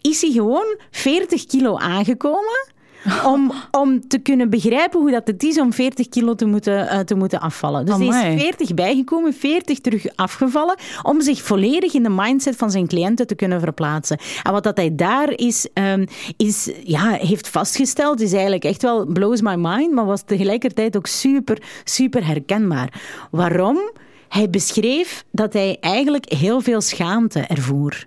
is 0.00 0.20
hij 0.20 0.30
gewoon 0.30 0.76
40 0.90 1.46
kilo 1.46 1.76
aangekomen 1.76 2.70
om, 3.32 3.52
om 3.70 4.08
te 4.08 4.18
kunnen 4.18 4.50
begrijpen 4.50 5.00
hoe 5.00 5.10
dat 5.10 5.26
het 5.26 5.42
is 5.42 5.58
om 5.58 5.72
40 5.72 6.08
kilo 6.08 6.34
te 6.34 6.46
moeten, 6.46 6.84
uh, 6.84 6.98
te 6.98 7.14
moeten 7.14 7.40
afvallen. 7.40 7.86
Dus 7.86 7.96
hij 7.96 8.34
is 8.34 8.42
40 8.42 8.74
bijgekomen, 8.74 9.34
40 9.34 9.80
terug 9.80 10.06
afgevallen, 10.16 10.76
om 11.02 11.20
zich 11.20 11.42
volledig 11.42 11.94
in 11.94 12.02
de 12.02 12.08
mindset 12.10 12.56
van 12.56 12.70
zijn 12.70 12.86
cliënten 12.86 13.26
te 13.26 13.34
kunnen 13.34 13.60
verplaatsen. 13.60 14.18
En 14.42 14.52
wat 14.52 14.62
dat 14.62 14.76
hij 14.76 14.94
daar 14.94 15.30
is, 15.30 15.68
um, 15.74 16.06
is 16.36 16.70
ja, 16.84 17.10
heeft 17.10 17.48
vastgesteld, 17.48 18.20
is 18.20 18.32
eigenlijk 18.32 18.64
echt 18.64 18.82
wel 18.82 19.06
blows 19.06 19.40
my 19.40 19.54
mind, 19.54 19.92
maar 19.92 20.06
was 20.06 20.22
tegelijkertijd 20.26 20.96
ook 20.96 21.06
super, 21.06 21.62
super 21.84 22.26
herkenbaar. 22.26 23.00
Waarom? 23.30 23.78
Hij 24.32 24.50
beschreef 24.50 25.24
dat 25.30 25.52
hij 25.52 25.76
eigenlijk 25.80 26.32
heel 26.32 26.60
veel 26.60 26.80
schaamte 26.80 27.40
ervoer. 27.40 28.06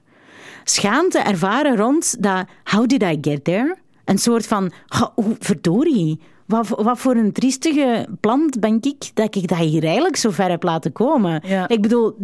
Schaamte 0.63 1.19
ervaren 1.19 1.77
rond 1.77 2.23
dat, 2.23 2.45
how 2.63 2.87
did 2.87 3.03
I 3.03 3.17
get 3.21 3.43
there? 3.43 3.75
Een 4.05 4.17
soort 4.17 4.47
van, 4.47 4.71
oh, 5.15 5.29
verdorie, 5.39 6.19
wat, 6.45 6.67
wat, 6.67 6.99
voor 6.99 7.15
een 7.15 7.31
triestige 7.31 8.07
plant 8.19 8.59
ben 8.59 8.77
ik 8.81 9.11
dat 9.13 9.35
ik 9.35 9.47
dat 9.47 9.57
hier 9.57 9.83
eigenlijk 9.83 10.15
zo 10.15 10.29
ver 10.29 10.49
heb 10.49 10.63
laten 10.63 10.91
komen. 10.91 11.41
Ik 11.67 11.81
bedoel, 11.81 12.15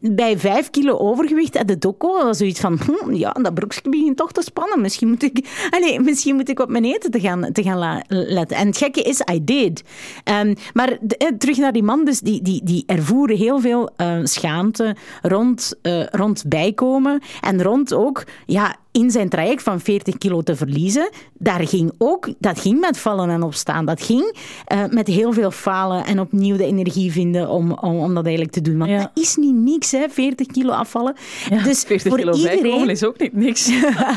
bij 0.00 0.38
vijf 0.38 0.70
kilo 0.70 0.96
overgewicht 0.96 1.56
at 1.56 1.68
de 1.68 1.78
doko 1.78 2.24
was 2.24 2.38
zoiets 2.38 2.60
van, 2.60 2.78
hm, 2.78 3.14
ja, 3.14 3.30
dat 3.30 3.54
broekje 3.54 3.90
begint 3.90 4.16
toch 4.16 4.32
te 4.32 4.42
spannen. 4.42 4.80
Misschien 4.80 5.08
moet 5.08 5.22
ik, 5.22 5.46
allez, 5.70 5.98
misschien 5.98 6.34
moet 6.34 6.48
ik 6.48 6.60
op 6.60 6.68
mijn 6.68 6.84
eten 6.84 7.10
te 7.10 7.20
gaan, 7.20 7.52
te 7.52 7.62
gaan 7.62 8.02
letten. 8.08 8.56
En 8.56 8.66
het 8.66 8.76
gekke 8.76 9.02
is, 9.02 9.22
I 9.32 9.44
did. 9.44 9.82
Um, 10.24 10.54
maar 10.72 10.98
eh, 11.18 11.28
terug 11.38 11.56
naar 11.56 11.72
die 11.72 11.82
man, 11.82 12.04
dus 12.04 12.20
die, 12.20 12.42
die, 12.42 12.60
die 12.64 12.84
ervoeren 12.86 13.36
heel 13.36 13.60
veel 13.60 13.90
uh, 13.96 14.18
schaamte 14.22 14.96
rond, 15.22 15.74
uh, 15.82 16.06
rond 16.06 16.44
bijkomen 16.48 17.20
en 17.40 17.62
rond 17.62 17.94
ook, 17.94 18.24
ja, 18.46 18.76
in 18.96 19.10
zijn 19.10 19.28
traject 19.28 19.62
van 19.62 19.80
40 19.80 20.18
kilo 20.18 20.42
te 20.42 20.56
verliezen, 20.56 21.10
daar 21.38 21.68
ging 21.68 21.92
ook, 21.98 22.28
dat 22.38 22.60
ging 22.60 22.80
met 22.80 22.98
vallen 22.98 23.30
en 23.30 23.42
opstaan. 23.42 23.84
Dat 23.84 24.02
ging 24.02 24.36
uh, 24.72 24.84
met 24.90 25.06
heel 25.06 25.32
veel 25.32 25.50
falen 25.50 26.04
en 26.04 26.20
opnieuw 26.20 26.56
de 26.56 26.64
energie 26.64 27.12
vinden 27.12 27.48
om, 27.48 27.72
om, 27.72 27.96
om 27.96 28.14
dat 28.14 28.24
eigenlijk 28.24 28.54
te 28.54 28.60
doen. 28.60 28.78
Want 28.78 28.90
ja. 28.90 28.98
dat 28.98 29.10
is 29.14 29.36
niet 29.36 29.54
niks, 29.54 29.90
hè, 29.90 30.08
40 30.08 30.46
kilo 30.46 30.72
afvallen. 30.72 31.14
Ja, 31.50 31.62
dus 31.62 31.82
40 31.82 32.08
voor 32.08 32.18
kilo 32.18 32.32
iedereen 32.32 32.88
is 32.88 33.04
ook 33.04 33.18
niet 33.18 33.32
niks. 33.32 33.70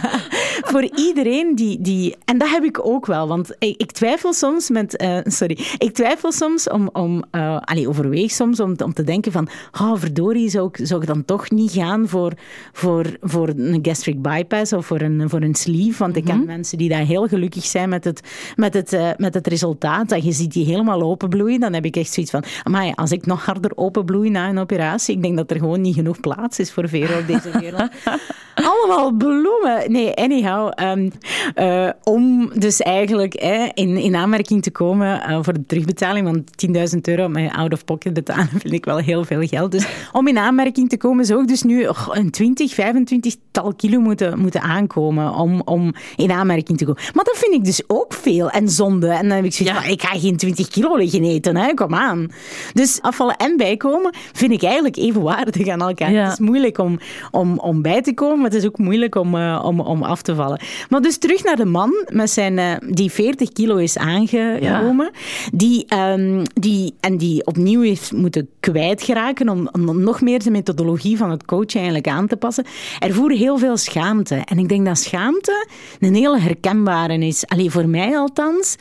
voor 0.71 0.89
iedereen 0.95 1.55
die, 1.55 1.81
die... 1.81 2.15
En 2.25 2.37
dat 2.37 2.49
heb 2.49 2.63
ik 2.63 2.85
ook 2.85 3.05
wel, 3.05 3.27
want 3.27 3.55
ik, 3.59 3.77
ik 3.77 3.91
twijfel 3.91 4.33
soms 4.33 4.69
met... 4.69 5.01
Uh, 5.01 5.19
sorry. 5.23 5.57
Ik 5.77 5.93
twijfel 5.93 6.31
soms 6.31 6.69
om... 6.69 6.89
om 6.93 7.23
uh, 7.31 7.57
allez, 7.59 7.85
overweeg 7.85 8.31
soms 8.31 8.59
om, 8.59 8.75
om 8.83 8.93
te 8.93 9.03
denken 9.03 9.31
van... 9.31 9.47
Oh, 9.81 9.93
verdorie, 9.95 10.49
zou 10.49 10.67
ik, 10.67 10.87
zou 10.87 11.01
ik 11.01 11.07
dan 11.07 11.25
toch 11.25 11.49
niet 11.49 11.71
gaan 11.71 12.07
voor, 12.07 12.33
voor, 12.71 13.05
voor 13.21 13.47
een 13.47 13.79
gastric 13.81 14.21
bypass 14.21 14.68
of 14.73 14.85
voor 14.85 15.01
een, 15.01 15.29
voor 15.29 15.41
een 15.41 15.55
sleeve. 15.55 15.97
Want 15.97 16.15
ik 16.15 16.25
ken 16.25 16.37
mhm. 16.37 16.45
mensen 16.45 16.77
die 16.77 16.89
daar 16.89 17.05
heel 17.05 17.27
gelukkig 17.27 17.65
zijn 17.65 17.89
met 17.89 18.03
het, 18.03 18.21
met 18.55 18.73
het, 18.73 18.93
uh, 18.93 19.09
met 19.17 19.33
het 19.33 19.47
resultaat. 19.47 20.11
En 20.11 20.23
je 20.23 20.31
ziet 20.31 20.53
die 20.53 20.65
helemaal 20.65 21.01
openbloeien. 21.01 21.59
Dan 21.59 21.73
heb 21.73 21.85
ik 21.85 21.95
echt 21.95 22.13
zoiets 22.13 22.31
van, 22.31 22.43
maar 22.63 22.93
als 22.95 23.11
ik 23.11 23.25
nog 23.25 23.45
harder 23.45 23.71
openbloei 23.75 24.29
na 24.29 24.49
een 24.49 24.57
operatie, 24.57 25.15
ik 25.15 25.21
denk 25.21 25.37
dat 25.37 25.51
er 25.51 25.57
gewoon 25.57 25.81
niet 25.81 25.95
genoeg 25.95 26.19
plaats 26.19 26.59
is 26.59 26.71
voor 26.71 26.89
vero 26.89 27.19
op 27.19 27.27
deze 27.27 27.59
wereld. 27.59 27.89
Allemaal 28.83 29.11
bloemen. 29.11 29.91
Nee, 29.91 30.15
anyhow. 30.15 30.71
Um, 30.81 31.11
uh, 31.55 31.89
om 32.03 32.51
dus 32.59 32.81
eigenlijk 32.81 33.35
in, 33.73 33.97
in 33.97 34.15
aanmerking 34.15 34.63
te 34.63 34.71
komen 34.71 35.29
uh, 35.29 35.39
voor 35.41 35.53
de 35.53 35.65
terugbetaling, 35.65 36.25
want 36.25 36.67
10.000 36.95 37.01
euro 37.01 37.27
met 37.27 37.51
out-of-pocket 37.51 38.13
betalen 38.13 38.49
vind 38.61 38.73
ik 38.73 38.85
wel 38.85 38.97
heel 38.97 39.23
veel 39.23 39.47
geld. 39.47 39.71
Dus 39.71 39.87
om 40.11 40.27
in 40.27 40.37
aanmerking 40.37 40.89
te 40.89 40.97
komen 40.97 41.25
zou 41.25 41.41
ik 41.41 41.47
dus 41.47 41.63
nu 41.63 41.87
oh, 41.87 42.07
een 42.11 42.31
20, 42.31 42.73
25 42.73 43.35
tal 43.51 43.73
kilo 43.73 43.99
moeten, 43.99 44.39
moeten 44.39 44.61
aankomen 44.61 45.33
om, 45.33 45.61
om 45.65 45.93
in 46.15 46.31
aanmerking 46.31 46.77
te 46.77 46.85
komen. 46.85 47.01
Maar 47.13 47.23
dat 47.23 47.37
vind 47.37 47.53
ik 47.53 47.65
dus 47.65 47.83
ook 47.87 48.13
veel 48.13 48.49
en 48.49 48.69
zonde. 48.69 49.07
En 49.07 49.27
dan 49.27 49.35
heb 49.35 49.45
ik 49.45 49.53
zoiets 49.53 49.85
ja. 49.85 49.91
ik 49.91 50.01
ga 50.01 50.19
geen 50.19 50.37
20 50.37 50.67
kilo 50.67 50.95
liggen 50.95 51.23
eten, 51.23 51.55
hè? 51.55 51.73
kom 51.73 51.95
aan. 51.95 52.31
Dus 52.73 53.01
afvallen 53.01 53.37
en 53.37 53.57
bijkomen 53.57 54.13
vind 54.33 54.51
ik 54.51 54.63
eigenlijk 54.63 54.97
evenwaardig 54.97 55.67
aan 55.67 55.81
elkaar. 55.81 56.09
Het 56.09 56.31
is 56.31 56.39
moeilijk 56.39 56.77
om, 56.77 56.99
om, 57.31 57.59
om 57.59 57.81
bij 57.81 58.01
te 58.01 58.13
komen, 58.13 58.37
maar 58.37 58.49
het 58.49 58.59
is 58.59 58.65
ook 58.65 58.68
moeilijk 58.77 59.15
om, 59.15 59.35
uh, 59.35 59.61
om, 59.65 59.79
om 59.79 60.03
af 60.03 60.21
te 60.21 60.35
vallen. 60.35 60.61
Maar 60.89 61.01
dus 61.01 61.17
terug 61.17 61.43
naar 61.43 61.55
de 61.55 61.65
man 61.65 62.05
met 62.07 62.29
zijn, 62.29 62.57
uh, 62.57 62.73
die 62.89 63.11
40 63.11 63.51
kilo 63.51 63.75
is 63.75 63.97
aangekomen, 63.97 65.11
die, 65.53 65.85
um, 65.95 66.43
die, 66.53 66.93
en 66.99 67.17
die 67.17 67.45
opnieuw 67.45 67.81
heeft 67.81 68.11
moeten 68.11 68.49
kwijtgeraken 68.59 69.49
om, 69.49 69.69
om 69.71 70.03
nog 70.03 70.21
meer 70.21 70.43
de 70.43 70.51
methodologie 70.51 71.17
van 71.17 71.29
het 71.29 71.45
coachen 71.45 71.75
eigenlijk 71.75 72.07
aan 72.07 72.27
te 72.27 72.37
passen. 72.37 72.65
Er 72.99 73.13
voer 73.13 73.31
heel 73.31 73.57
veel 73.57 73.77
schaamte. 73.77 74.35
En 74.35 74.57
ik 74.57 74.69
denk 74.69 74.85
dat 74.85 74.97
schaamte 74.97 75.67
een 75.99 76.15
hele 76.15 76.39
herkenbare 76.39 77.17
is. 77.17 77.47
Alleen 77.47 77.71
voor 77.71 77.87
mij 77.87 78.17
althans, 78.17 78.75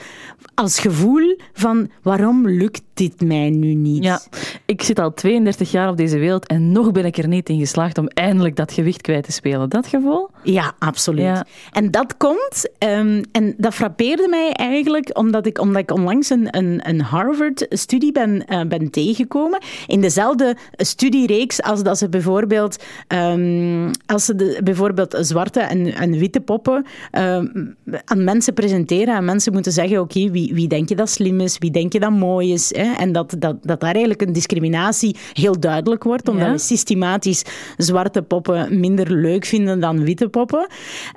als 0.55 0.79
gevoel 0.79 1.37
van 1.53 1.91
waarom 2.03 2.49
lukt 2.49 2.83
dit 2.95 3.21
mij 3.21 3.51
nu 3.51 3.75
niet? 3.75 4.05
Ja, 4.05 4.21
ik 4.67 4.83
zit 4.83 4.99
al 4.99 5.15
32 5.15 5.71
jaar 5.71 5.89
op 5.91 5.97
deze 5.97 6.19
wereld 6.19 6.47
en 6.47 6.73
nog 6.73 6.93
ben 6.93 7.05
ik 7.05 7.17
er 7.17 7.29
niet 7.29 7.49
in 7.49 7.59
geslaagd 7.59 7.99
om 7.99 8.09
eindelijk 8.09 8.57
dat 8.57 8.73
gewicht 8.73 9.01
kwijt 9.01 9.25
te 9.25 9.33
spelen. 9.33 9.69
Dat 9.69 9.78
gevoel? 9.87 10.31
Ja, 10.43 10.73
absoluut. 10.79 11.43
En 11.73 11.91
dat 11.91 12.17
komt, 12.17 12.69
um, 12.79 13.23
en 13.33 13.55
dat 13.57 13.75
frappeerde 13.75 14.29
mij 14.29 14.53
eigenlijk 14.53 15.19
omdat 15.19 15.47
ik, 15.47 15.61
omdat 15.61 15.83
ik 15.83 15.91
onlangs 15.91 16.31
een, 16.31 16.57
een, 16.57 16.81
een 16.89 17.01
Harvard-studie 17.01 18.13
ben, 18.13 18.45
uh, 18.49 18.61
ben 18.69 18.91
tegengekomen. 18.91 19.63
In 19.87 20.01
dezelfde 20.01 20.57
studiereeks 20.77 21.63
als 21.63 21.83
dat 21.83 21.99
ze 21.99 22.09
bijvoorbeeld, 22.09 22.85
um, 23.09 23.91
als 24.07 24.25
ze 24.25 24.35
de, 24.35 24.61
bijvoorbeeld 24.65 25.17
zwarte 25.21 25.61
en, 25.61 25.95
en 25.95 26.19
witte 26.19 26.41
poppen 26.41 26.87
um, 27.13 27.77
aan 28.05 28.25
mensen 28.25 28.55
presenteren. 28.55 29.17
En 29.17 29.25
mensen 29.25 29.53
moeten 29.53 29.73
zeggen, 29.73 30.01
oké, 30.01 30.31
wie, 30.31 30.55
wie 30.55 30.69
denk 30.69 30.89
je 30.89 30.97
dat 30.97 31.11
slim 31.11 31.41
is? 31.41 31.59
Wie 31.59 31.71
denk 31.71 31.93
je 31.93 32.01
dat 32.01 32.11
mooi 32.11 32.53
is? 32.53 32.75
Hè? 32.77 32.93
En 32.93 33.13
dat, 33.13 33.35
dat, 33.39 33.57
dat 33.63 33.81
daar 33.81 33.91
eigenlijk 33.91 34.23
een 34.23 34.33
discriminatie 34.33 35.17
heel 35.33 35.61
duidelijk 35.61 36.05
wordt, 36.05 36.29
omdat 36.29 36.51
we 36.51 36.59
systematisch 36.59 37.43
zwarte 37.77 38.23
poppen 38.23 38.81
minder 38.81 39.13
leuk 39.13 39.45
vinden 39.45 39.68
dan 39.77 40.05
witte 40.05 40.29
poppen. 40.29 40.67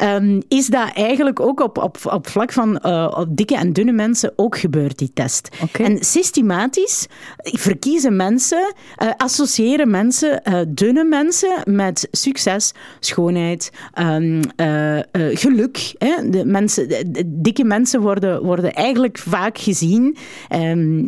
Um, 0.04 0.42
is 0.48 0.68
dat 0.68 0.94
eigenlijk 0.94 1.40
ook 1.40 1.60
op, 1.60 1.78
op, 1.78 1.98
op 2.04 2.28
vlak 2.28 2.52
van 2.52 2.80
uh, 2.86 3.14
op 3.18 3.28
dikke 3.30 3.56
en 3.56 3.74
dunne 3.74 3.92
mensen 3.92 4.34
ook 4.36 4.58
gebeurt, 4.58 4.98
die 4.98 5.12
test. 5.14 5.50
Okay. 5.62 5.86
En 5.86 6.04
systematisch 6.04 7.08
verkiezen 7.38 8.16
mensen, 8.16 8.74
uh, 9.04 9.10
associëren 9.18 9.90
mensen 9.90 10.42
uh, 10.50 10.60
dunne 10.68 11.04
mensen 11.04 11.64
met 11.66 12.08
succes, 12.12 12.74
schoonheid, 13.00 13.72
um, 14.00 14.42
geluk. 15.14 15.94
Hè? 15.98 16.30
De 16.30 16.46
mensen, 16.46 16.90
de, 16.90 17.24
dikke 17.26 17.64
mensen 17.64 18.02
worden, 18.02 18.44
worden 18.44 18.74
eigenlijk 18.74 19.18
vaak 19.18 19.58
gezien, 19.58 20.18
um, 20.56 21.06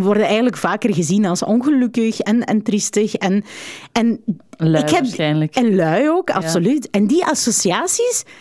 worden 0.00 0.24
eigenlijk 0.24 0.56
vaker 0.56 0.94
gezien 0.94 1.26
als 1.26 1.42
ongelukkig 1.42 2.20
en, 2.20 2.44
en 2.44 2.62
triestig. 2.62 3.14
En, 3.14 3.44
en 3.92 4.20
Lui 4.56 4.82
ik 4.82 4.90
heb, 4.90 5.00
waarschijnlijk. 5.00 5.54
En 5.54 5.76
lui 5.76 6.10
ook, 6.10 6.30
absoluut. 6.30 6.90
En 6.90 7.06
die 7.06 7.24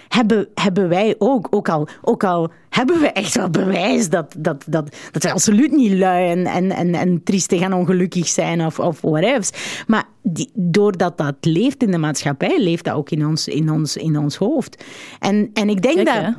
hebben, 0.08 0.48
hebben 0.54 0.90
wij 0.90 1.16
ook. 1.18 1.48
Ook 1.50 1.70
al, 1.70 1.88
ook 2.02 2.24
al 2.24 2.52
hebben 2.70 3.00
we 3.00 3.08
echt 3.08 3.36
wel 3.36 3.50
bewijs 3.50 4.10
dat, 4.10 4.36
dat, 4.38 4.64
dat, 4.68 4.96
dat 5.12 5.24
we 5.24 5.32
absoluut 5.32 5.72
niet 5.72 5.94
lui 5.94 6.30
en, 6.30 6.46
en, 6.46 6.72
en, 6.72 6.94
en 6.94 7.24
triestig 7.24 7.62
en 7.62 7.74
ongelukkig 7.74 8.28
zijn 8.28 8.66
of, 8.66 8.80
of 8.80 9.02
whatever. 9.02 9.50
Maar 9.88 10.04
die, 10.22 10.50
doordat 10.54 11.18
dat 11.18 11.36
leeft 11.42 11.84
in 11.84 11.92
de 11.92 11.98
maatschappij, 11.98 12.60
leeft 12.60 12.84
dat 12.84 12.96
ook 12.96 13.10
in 13.10 13.26
ons, 13.26 13.48
in 13.48 13.72
ons, 13.72 13.98
in 13.98 14.18
ons 14.18 14.36
hoofd. 14.36 14.84
En, 15.20 15.50
en 15.54 15.70
ik 15.70 15.82
denk 15.82 16.06
dat, 16.06 16.34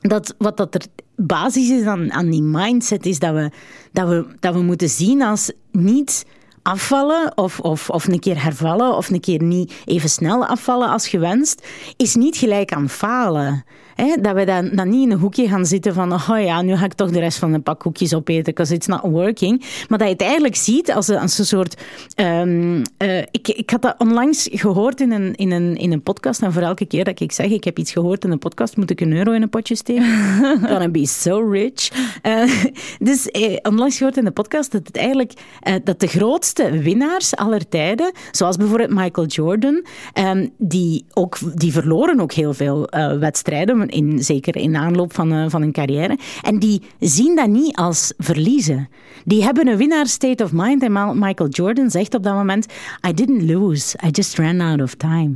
dat 0.00 0.34
wat 0.38 0.56
dat 0.56 0.74
er 0.74 0.86
basis 1.16 1.70
is 1.70 1.84
aan, 1.84 2.12
aan 2.12 2.30
die 2.30 2.42
mindset, 2.42 3.06
is 3.06 3.18
dat 3.18 3.34
we, 3.34 3.50
dat, 3.92 4.08
we, 4.08 4.26
dat 4.40 4.54
we 4.54 4.62
moeten 4.62 4.88
zien 4.88 5.22
als 5.22 5.52
niet 5.72 6.26
afvallen 6.66 7.32
of, 7.34 7.60
of, 7.60 7.90
of 7.90 8.08
een 8.08 8.20
keer 8.20 8.42
hervallen 8.42 8.96
of 8.96 9.10
een 9.10 9.20
keer 9.20 9.42
niet 9.42 9.72
even 9.84 10.08
snel 10.08 10.46
afvallen 10.46 10.88
als 10.88 11.08
gewenst, 11.08 11.66
is 11.96 12.14
niet 12.14 12.36
gelijk 12.36 12.72
aan 12.72 12.88
falen 12.88 13.64
dat 13.96 14.34
we 14.34 14.44
dan, 14.44 14.70
dan 14.72 14.88
niet 14.88 15.02
in 15.02 15.10
een 15.10 15.18
hoekje 15.18 15.48
gaan 15.48 15.66
zitten 15.66 15.94
van, 15.94 16.12
oh 16.12 16.40
ja, 16.44 16.62
nu 16.62 16.76
ga 16.76 16.84
ik 16.84 16.92
toch 16.92 17.10
de 17.10 17.18
rest 17.18 17.38
van 17.38 17.52
een 17.52 17.62
pak 17.62 17.78
koekjes 17.80 18.14
opeten, 18.14 18.44
because 18.44 18.74
it's 18.74 18.86
not 18.86 19.00
working. 19.02 19.64
Maar 19.88 19.98
dat 19.98 20.06
je 20.06 20.12
het 20.12 20.22
eigenlijk 20.22 20.56
ziet 20.56 20.92
als 20.92 21.08
een, 21.08 21.18
als 21.18 21.38
een 21.38 21.44
soort... 21.44 21.82
Um, 22.16 22.82
uh, 22.98 23.18
ik, 23.18 23.48
ik 23.48 23.70
had 23.70 23.82
dat 23.82 23.94
onlangs 23.98 24.48
gehoord 24.52 25.00
in 25.00 25.12
een, 25.12 25.34
in, 25.34 25.50
een, 25.50 25.76
in 25.76 25.92
een 25.92 26.02
podcast, 26.02 26.42
en 26.42 26.52
voor 26.52 26.62
elke 26.62 26.86
keer 26.86 27.04
dat 27.04 27.20
ik 27.20 27.32
zeg, 27.32 27.50
ik 27.50 27.64
heb 27.64 27.78
iets 27.78 27.92
gehoord 27.92 28.24
in 28.24 28.30
een 28.30 28.38
podcast, 28.38 28.76
moet 28.76 28.90
ik 28.90 29.00
een 29.00 29.12
euro 29.12 29.32
in 29.32 29.42
een 29.42 29.48
potje 29.48 29.74
steken. 29.74 30.04
Gonna 30.68 30.88
be 30.88 31.06
so 31.06 31.50
rich. 31.50 31.90
Uh, 32.22 32.64
dus 32.98 33.30
eh, 33.30 33.56
onlangs 33.62 33.96
gehoord 33.96 34.16
in 34.16 34.26
een 34.26 34.32
podcast 34.32 34.72
dat 34.72 34.86
het 34.86 34.96
eigenlijk, 34.96 35.32
uh, 35.68 35.74
dat 35.84 36.00
de 36.00 36.06
grootste 36.06 36.55
winnaars 36.56 37.36
aller 37.36 37.68
tijden, 37.68 38.12
zoals 38.30 38.56
bijvoorbeeld 38.56 38.90
Michael 38.90 39.26
Jordan, 39.26 39.84
um, 40.14 40.50
die, 40.58 41.04
ook, 41.12 41.38
die 41.54 41.72
verloren 41.72 42.20
ook 42.20 42.32
heel 42.32 42.54
veel 42.54 42.88
wedstrijden, 43.20 43.88
in, 43.88 44.24
zeker 44.24 44.56
in 44.56 44.76
aanloop 44.76 45.14
van, 45.14 45.32
uh, 45.32 45.44
van 45.48 45.62
een 45.62 45.72
carrière. 45.72 46.18
En 46.42 46.58
die 46.58 46.82
zien 47.00 47.36
dat 47.36 47.48
niet 47.48 47.76
als 47.76 48.12
verliezen. 48.18 48.88
Die 49.24 49.42
hebben 49.42 49.68
een 49.68 49.76
winnaar 49.76 50.06
state 50.06 50.44
of 50.44 50.52
mind. 50.52 50.82
En 50.82 51.18
Michael 51.18 51.48
Jordan 51.48 51.90
zegt 51.90 52.14
op 52.14 52.22
dat 52.22 52.34
moment: 52.34 52.66
I 53.08 53.12
didn't 53.12 53.50
lose, 53.50 53.98
I 54.06 54.10
just 54.10 54.38
ran 54.38 54.60
out 54.60 54.82
of 54.82 54.94
time. 54.94 55.34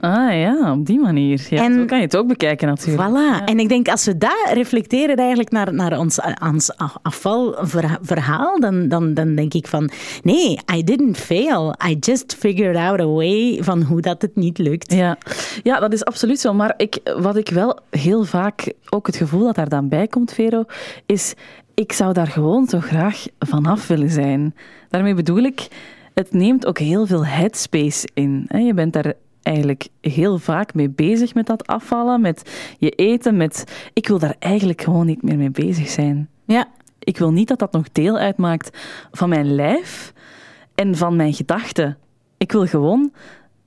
Ah 0.00 0.40
ja, 0.40 0.72
op 0.72 0.86
die 0.86 1.00
manier. 1.00 1.46
Ja, 1.50 1.64
En- 1.64 1.74
zo 1.74 1.84
kan 1.84 1.98
je 1.98 2.04
het 2.04 2.16
ook 2.16 2.26
bekijken 2.28 2.68
natuurlijk. 2.68 3.10
Voilà. 3.10 3.44
En 3.44 3.58
ik 3.58 3.68
denk, 3.68 3.88
als 3.88 4.04
we 4.04 4.18
dat 4.18 4.50
reflecteren 4.52 5.16
eigenlijk 5.16 5.50
naar, 5.50 5.74
naar 5.74 5.98
ons, 5.98 6.18
ons 6.42 6.70
afvalverhaal, 7.02 8.60
dan, 8.60 8.88
dan, 8.88 9.14
dan 9.14 9.34
denk 9.34 9.54
ik 9.54 9.66
van, 9.66 9.90
nee, 10.22 10.58
I 10.74 10.84
didn't 10.84 11.16
fail. 11.18 11.74
I 11.88 11.96
just 12.00 12.34
figured 12.38 12.76
out 12.76 13.00
a 13.00 13.06
way 13.06 13.58
van 13.62 13.82
hoe 13.82 14.00
dat 14.00 14.22
het 14.22 14.36
niet 14.36 14.58
lukt. 14.58 14.92
Ja. 14.92 15.18
ja, 15.62 15.80
dat 15.80 15.92
is 15.92 16.04
absoluut 16.04 16.40
zo. 16.40 16.54
Maar 16.54 16.74
ik, 16.76 16.98
wat 17.18 17.36
ik 17.36 17.48
wel 17.48 17.78
heel 17.90 18.24
vaak 18.24 18.72
ook 18.90 19.06
het 19.06 19.16
gevoel 19.16 19.44
dat 19.44 19.54
daar 19.54 19.68
dan 19.68 19.88
bij 19.88 20.06
komt, 20.06 20.32
Vero, 20.32 20.64
is 21.06 21.34
ik 21.74 21.92
zou 21.92 22.12
daar 22.12 22.26
gewoon 22.26 22.66
zo 22.66 22.80
graag 22.80 23.24
vanaf 23.38 23.86
willen 23.86 24.10
zijn. 24.10 24.54
Daarmee 24.88 25.14
bedoel 25.14 25.42
ik, 25.42 25.68
het 26.14 26.32
neemt 26.32 26.66
ook 26.66 26.78
heel 26.78 27.06
veel 27.06 27.26
headspace 27.26 28.08
in. 28.14 28.48
Je 28.48 28.74
bent 28.74 28.92
daar 28.92 29.14
eigenlijk 29.42 29.88
heel 30.00 30.38
vaak 30.38 30.74
mee 30.74 30.88
bezig 30.88 31.34
met 31.34 31.46
dat 31.46 31.66
afvallen, 31.66 32.20
met 32.20 32.74
je 32.78 32.90
eten, 32.90 33.36
met... 33.36 33.90
Ik 33.92 34.08
wil 34.08 34.18
daar 34.18 34.36
eigenlijk 34.38 34.82
gewoon 34.82 35.06
niet 35.06 35.22
meer 35.22 35.36
mee 35.36 35.50
bezig 35.50 35.88
zijn. 35.88 36.28
Ja. 36.44 36.68
Ik 36.98 37.18
wil 37.18 37.32
niet 37.32 37.48
dat 37.48 37.58
dat 37.58 37.72
nog 37.72 37.92
deel 37.92 38.18
uitmaakt 38.18 38.78
van 39.10 39.28
mijn 39.28 39.54
lijf 39.54 40.12
en 40.74 40.96
van 40.96 41.16
mijn 41.16 41.34
gedachten. 41.34 41.98
Ik 42.36 42.52
wil 42.52 42.66
gewoon 42.66 43.12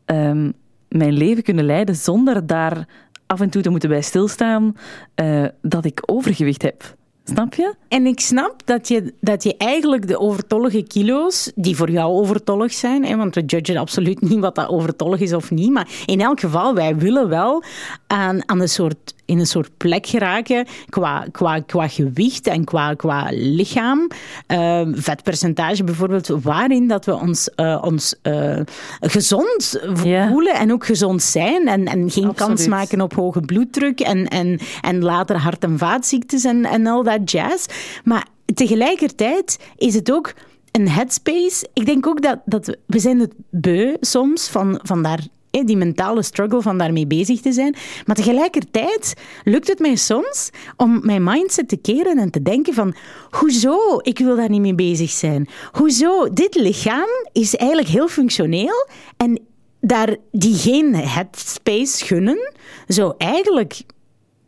ehm, 0.05 0.51
mijn 0.89 1.13
leven 1.13 1.43
kunnen 1.43 1.65
leiden 1.65 1.95
zonder 1.95 2.47
daar 2.47 2.87
af 3.25 3.41
en 3.41 3.49
toe 3.49 3.61
te 3.61 3.69
moeten 3.69 3.89
bij 3.89 4.01
stilstaan 4.01 4.75
eh, 5.15 5.45
dat 5.61 5.85
ik 5.85 6.01
overgewicht 6.05 6.61
heb. 6.61 6.95
Snap 7.25 7.53
je? 7.53 7.75
En 7.87 8.05
ik 8.05 8.19
snap 8.19 8.61
dat 8.65 8.87
je, 8.87 9.13
dat 9.19 9.43
je 9.43 9.57
eigenlijk 9.57 10.07
de 10.07 10.19
overtollige 10.19 10.83
kilo's, 10.83 11.51
die 11.55 11.75
voor 11.75 11.89
jou 11.89 12.11
overtollig 12.11 12.73
zijn, 12.73 13.05
hè, 13.05 13.15
want 13.15 13.35
we 13.35 13.45
judgen 13.45 13.77
absoluut 13.77 14.21
niet 14.21 14.39
wat 14.39 14.55
dat 14.55 14.67
overtollig 14.69 15.19
is 15.19 15.33
of 15.33 15.51
niet, 15.51 15.71
maar 15.71 15.87
in 16.05 16.21
elk 16.21 16.39
geval, 16.39 16.73
wij 16.73 16.97
willen 16.97 17.29
wel 17.29 17.63
aan, 18.07 18.49
aan 18.49 18.61
een 18.61 18.69
soort, 18.69 19.13
in 19.33 19.39
een 19.39 19.47
soort 19.47 19.77
plek 19.77 20.07
geraken 20.07 20.65
qua, 20.89 21.25
qua, 21.31 21.59
qua 21.59 21.87
gewicht 21.87 22.47
en 22.47 22.63
qua, 22.63 22.93
qua 22.93 23.27
lichaam, 23.31 24.07
eh, 24.47 24.81
vetpercentage 24.91 25.83
bijvoorbeeld, 25.83 26.27
waarin 26.27 26.87
dat 26.87 27.05
we 27.05 27.15
ons, 27.15 27.49
eh, 27.55 27.79
ons 27.81 28.15
eh, 28.21 28.59
gezond 28.99 29.79
voelen 29.93 30.55
en 30.55 30.71
ook 30.71 30.85
gezond 30.85 31.21
zijn 31.21 31.67
en, 31.67 31.85
en 31.85 32.11
geen 32.11 32.33
kans 32.33 32.67
maken 32.67 33.01
op 33.01 33.13
hoge 33.13 33.41
bloeddruk 33.41 33.99
en, 33.99 34.27
en, 34.27 34.59
en 34.81 35.01
later 35.03 35.37
hart- 35.37 35.63
en 35.63 35.77
vaatziektes 35.77 36.43
en, 36.43 36.65
en 36.65 36.87
al 36.87 37.03
dat 37.03 37.31
jazz. 37.31 37.65
Maar 38.03 38.25
tegelijkertijd 38.53 39.59
is 39.77 39.93
het 39.95 40.11
ook 40.11 40.33
een 40.71 40.89
headspace. 40.89 41.69
Ik 41.73 41.85
denk 41.85 42.07
ook 42.07 42.21
dat, 42.21 42.39
dat 42.45 42.65
we- 42.85 42.99
zijn 42.99 43.19
het 43.19 43.33
beu 43.49 43.95
soms 43.99 44.47
van, 44.47 44.79
van 44.83 45.03
daar 45.03 45.19
die 45.61 45.77
mentale 45.77 46.21
struggle 46.23 46.61
van 46.61 46.77
daarmee 46.77 47.07
bezig 47.07 47.41
te 47.41 47.51
zijn. 47.51 47.75
Maar 48.05 48.15
tegelijkertijd 48.15 49.13
lukt 49.43 49.67
het 49.67 49.79
mij 49.79 49.95
soms 49.95 50.49
om 50.77 50.99
mijn 51.03 51.23
mindset 51.23 51.67
te 51.67 51.77
keren 51.77 52.17
en 52.17 52.31
te 52.31 52.41
denken 52.41 52.73
van 52.73 52.95
hoezo, 53.29 53.77
ik 54.01 54.17
wil 54.17 54.35
daar 54.35 54.49
niet 54.49 54.61
mee 54.61 54.75
bezig 54.75 55.09
zijn. 55.09 55.47
Hoezo, 55.71 56.29
dit 56.33 56.55
lichaam 56.55 57.09
is 57.31 57.55
eigenlijk 57.55 57.89
heel 57.89 58.07
functioneel 58.07 58.87
en 59.17 59.39
daar 59.81 60.15
die 60.31 60.55
geen 60.55 60.95
headspace 60.95 62.05
gunnen, 62.05 62.53
zou 62.87 63.13
eigenlijk 63.17 63.81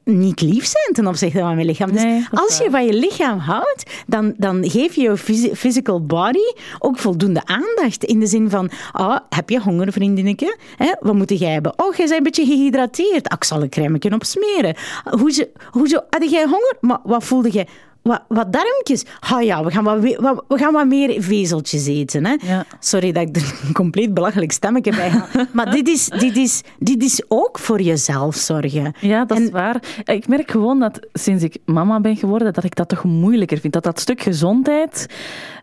niet 0.06 0.41
lief 0.41 0.65
zijn 0.65 0.94
ten 0.94 1.08
opzichte 1.08 1.39
van 1.39 1.56
mijn 1.56 1.65
lichaam. 1.68 1.91
Dus 1.91 2.04
Nee, 2.04 2.26
als 2.32 2.58
je 2.58 2.70
van 2.70 2.86
je 2.86 2.94
lichaam 2.94 3.39
houdt, 3.39 4.04
dan, 4.08 4.34
dan 4.38 4.70
geef 4.70 4.96
je 4.96 5.02
je 5.02 5.18
phys- 5.18 5.50
physical 5.60 6.06
body 6.06 6.54
ook 6.80 7.00
voldoende 7.00 7.46
aandacht. 7.46 8.04
In 8.04 8.20
de 8.20 8.28
zin 8.28 8.50
van, 8.50 8.70
ah, 8.91 9.18
heb 9.30 9.50
je 9.50 9.60
honger, 9.60 9.91
vriendinnetje? 9.91 10.58
Hè? 10.78 10.94
Wat 11.00 11.15
moet 11.15 11.39
jij 11.39 11.52
hebben? 11.52 11.74
Oh, 11.80 11.96
jij 11.96 12.06
bent 12.08 12.18
een 12.18 12.24
beetje 12.24 12.46
gehydrateerd. 12.46 13.28
Ah, 13.30 13.38
ik 13.38 13.44
zal 13.44 13.62
een 13.62 13.70
crème 13.70 14.00
op 14.13 14.24
smeren. 14.24 14.76
Hoezo, 15.20 15.44
hoezo, 15.72 16.00
had 16.10 16.30
jij 16.30 16.44
honger? 16.44 16.78
Maar 16.80 17.00
wat 17.04 17.24
voelde 17.24 17.50
jij? 17.50 17.68
Wat, 18.06 18.22
wat 18.28 18.54
darmpjes? 18.54 19.06
Ja, 19.41 19.63
we 19.63 19.72
gaan 19.72 19.84
wat, 19.84 20.00
we- 20.00 20.44
gaan 20.48 20.74
wat 20.74 20.88
meer 20.88 21.22
vezeltjes 21.22 21.86
eten. 21.88 22.26
Hè? 22.26 22.36
Ja. 22.41 22.65
Sorry 22.80 23.12
dat 23.12 23.28
ik 23.30 23.36
er 23.36 23.54
een 23.68 23.74
compleet 23.74 24.13
belachelijk 24.13 24.52
stemmetje 24.52 24.91
bij 24.91 25.10
ga. 25.10 25.28
Maar 25.54 25.72
dit 25.72 25.88
is, 25.88 26.06
dit, 26.10 26.38
is, 26.38 26.62
dit 26.80 27.04
is 27.04 27.24
ook 27.28 27.60
voor 27.60 27.82
jezelf 27.82 28.36
zorgen. 28.36 28.94
Ja, 29.00 29.26
dat 29.26 29.38
En- 29.38 29.44
is 29.44 29.50
waar. 29.50 29.84
Ik 30.04 30.28
merk 30.28 30.52
gewoon 30.52 30.80
dat 30.80 31.00
sinds 31.13 31.44
ik 31.44 31.58
mama 31.65 32.00
ben 32.00 32.15
geworden, 32.15 32.54
dat 32.54 32.63
ik 32.63 32.76
dat 32.76 32.89
toch 32.89 33.04
moeilijker 33.04 33.58
vind. 33.58 33.74
Dat 33.74 33.84
dat 33.84 34.00
stuk 34.00 34.22
gezondheid 34.22 35.06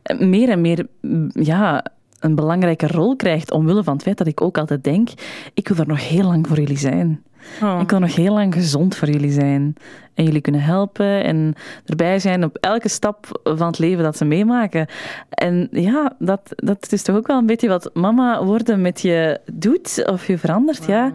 eh, 0.03 0.19
meer 0.19 0.49
en 0.49 0.61
meer 0.61 0.87
mm, 1.01 1.31
ja, 1.33 1.85
een 2.21 2.35
belangrijke 2.35 2.87
rol 2.87 3.17
krijgt, 3.17 3.53
omwille 3.53 3.85
van 3.85 3.93
het 3.95 4.03
feit 4.03 4.19
dat 4.19 4.27
ik 4.27 4.41
ook 4.41 4.59
altijd 4.59 4.85
denk, 4.85 5.09
ik 5.55 5.69
wil 5.69 5.77
er 5.77 5.87
nog 5.89 6.09
heel 6.09 6.25
lang 6.25 6.47
voor 6.49 6.57
jullie 6.59 6.79
zijn. 6.79 7.23
Oh. 7.63 7.81
Ik 7.81 7.91
wil 7.91 7.99
nog 7.99 8.15
heel 8.15 8.35
lang 8.35 8.55
gezond 8.55 8.97
voor 8.97 9.11
jullie 9.11 9.33
zijn. 9.33 9.75
En 10.15 10.25
jullie 10.25 10.41
kunnen 10.41 10.63
helpen 10.63 11.25
en 11.25 11.55
erbij 11.87 12.19
zijn 12.19 12.45
op 12.45 12.57
elke 12.57 12.89
stap 12.89 13.41
van 13.43 13.67
het 13.67 13.79
leven 13.79 14.05
dat 14.05 14.17
ze 14.17 14.25
meemaken. 14.25 14.87
En 15.29 15.69
ja, 15.71 16.17
dat, 16.19 16.41
dat 16.57 16.93
is 16.93 17.03
toch 17.03 17.17
ook 17.17 17.27
wel 17.27 17.39
een 17.39 17.47
beetje 17.47 17.69
wat 17.69 17.91
mama 17.95 18.45
worden 18.45 18.81
met 18.81 19.01
je 19.01 19.41
doet 19.53 20.03
of 20.07 20.27
je 20.27 20.39
verandert. 20.39 20.85
Ja. 20.85 21.13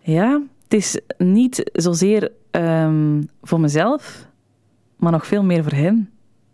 ja, 0.00 0.40
het 0.62 0.74
is 0.74 1.00
niet 1.18 1.70
zozeer 1.72 2.30
ehm, 2.50 3.22
voor 3.42 3.60
mezelf, 3.60 4.26
maar 4.96 5.12
nog 5.12 5.26
veel 5.26 5.44
meer 5.44 5.62
voor 5.62 5.78
hen. 5.78 6.10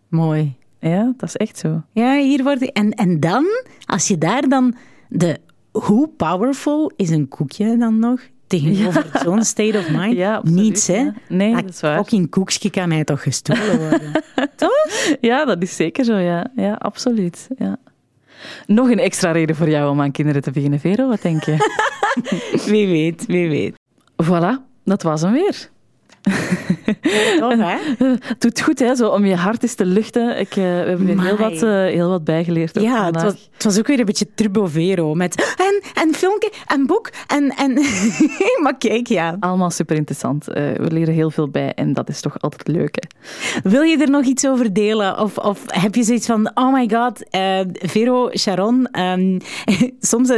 Mooi. 0.07 0.55
Ja, 0.79 1.13
dat 1.17 1.29
is 1.29 1.37
echt 1.37 1.57
zo. 1.57 1.81
Ja, 1.91 2.17
hier 2.17 2.43
wordt... 2.43 2.71
En, 2.71 2.91
en 2.91 3.19
dan, 3.19 3.45
als 3.85 4.07
je 4.07 4.17
daar 4.17 4.49
dan 4.49 4.75
de... 5.09 5.39
Hoe 5.71 6.07
powerful 6.07 6.91
is 6.95 7.09
een 7.09 7.27
koekje 7.27 7.77
dan 7.77 7.99
nog? 7.99 8.21
Tegenover 8.51 9.05
zo'n 9.23 9.43
state 9.43 9.77
of 9.77 9.89
mind? 9.89 10.17
Ja, 10.17 10.35
absoluut, 10.35 10.59
Niets, 10.61 10.87
hè? 10.87 10.95
ja. 10.97 11.13
Nee, 11.27 11.55
dat 11.55 11.69
is 11.69 11.79
waar. 11.81 11.99
Ook 11.99 12.11
in 12.11 12.29
koekje 12.29 12.69
kan 12.69 12.91
hij 12.91 13.03
toch 13.03 13.23
gestolen 13.23 13.79
worden? 13.79 14.11
Ja, 15.21 15.45
dat 15.45 15.61
is 15.61 15.75
zeker 15.75 16.03
zo, 16.05 16.17
ja. 16.17 16.47
Ja, 16.55 16.73
absoluut. 16.73 17.47
Ja. 17.57 17.77
Nog 18.67 18.89
een 18.89 18.99
extra 18.99 19.31
reden 19.31 19.55
voor 19.55 19.69
jou 19.69 19.91
om 19.91 20.01
aan 20.01 20.11
kinderen 20.11 20.41
te 20.41 20.51
beginnen, 20.51 20.79
Vero. 20.79 21.07
Wat 21.07 21.21
denk 21.21 21.43
je? 21.43 21.55
wie 22.71 22.87
weet, 22.87 23.25
wie 23.25 23.49
weet. 23.49 23.75
voilà, 24.23 24.83
dat 24.83 25.01
was 25.03 25.21
hem 25.21 25.31
weer. 25.31 25.69
Hè? 26.21 27.77
Het 28.23 28.41
doet 28.41 28.61
goed, 28.61 28.79
hè, 28.79 28.95
zo, 28.95 29.07
om 29.07 29.25
je 29.25 29.35
hart 29.35 29.63
eens 29.63 29.73
te 29.73 29.85
luchten. 29.85 30.39
Ik, 30.39 30.49
eh, 30.49 30.55
we 30.55 30.61
hebben 30.61 31.05
weer 31.05 31.21
heel 31.21 31.37
wat, 31.37 31.63
eh, 31.63 31.69
heel 31.69 32.09
wat 32.09 32.23
bijgeleerd. 32.23 32.81
Ja, 32.81 33.05
het 33.05 33.21
was, 33.21 33.49
het 33.53 33.63
was 33.63 33.79
ook 33.79 33.87
weer 33.87 33.99
een 33.99 34.05
beetje 34.05 34.27
Turbovero. 34.35 35.13
Met 35.13 35.55
en, 35.57 36.03
en 36.03 36.13
filmpje, 36.13 36.51
en 36.65 36.85
boek, 36.85 37.09
en... 37.27 37.49
en 37.49 37.73
maar 38.63 38.77
kijk, 38.77 39.07
ja. 39.07 39.37
Allemaal 39.39 39.69
super 39.69 39.95
interessant. 39.95 40.47
Eh, 40.47 40.71
we 40.73 40.91
leren 40.91 41.13
heel 41.13 41.31
veel 41.31 41.49
bij 41.49 41.73
en 41.73 41.93
dat 41.93 42.09
is 42.09 42.21
toch 42.21 42.39
altijd 42.39 42.67
leuk. 42.67 42.95
Hè? 42.95 43.69
Wil 43.69 43.81
je 43.81 43.97
er 43.97 44.09
nog 44.09 44.23
iets 44.23 44.47
over 44.47 44.73
delen? 44.73 45.19
Of, 45.19 45.37
of 45.37 45.63
heb 45.65 45.95
je 45.95 46.03
zoiets 46.03 46.25
van, 46.25 46.51
oh 46.53 46.73
my 46.73 46.89
god, 46.93 47.23
Vero, 47.91 48.29
Sharon... 48.37 48.87
ehm, 48.91 49.39
soms 49.99 50.31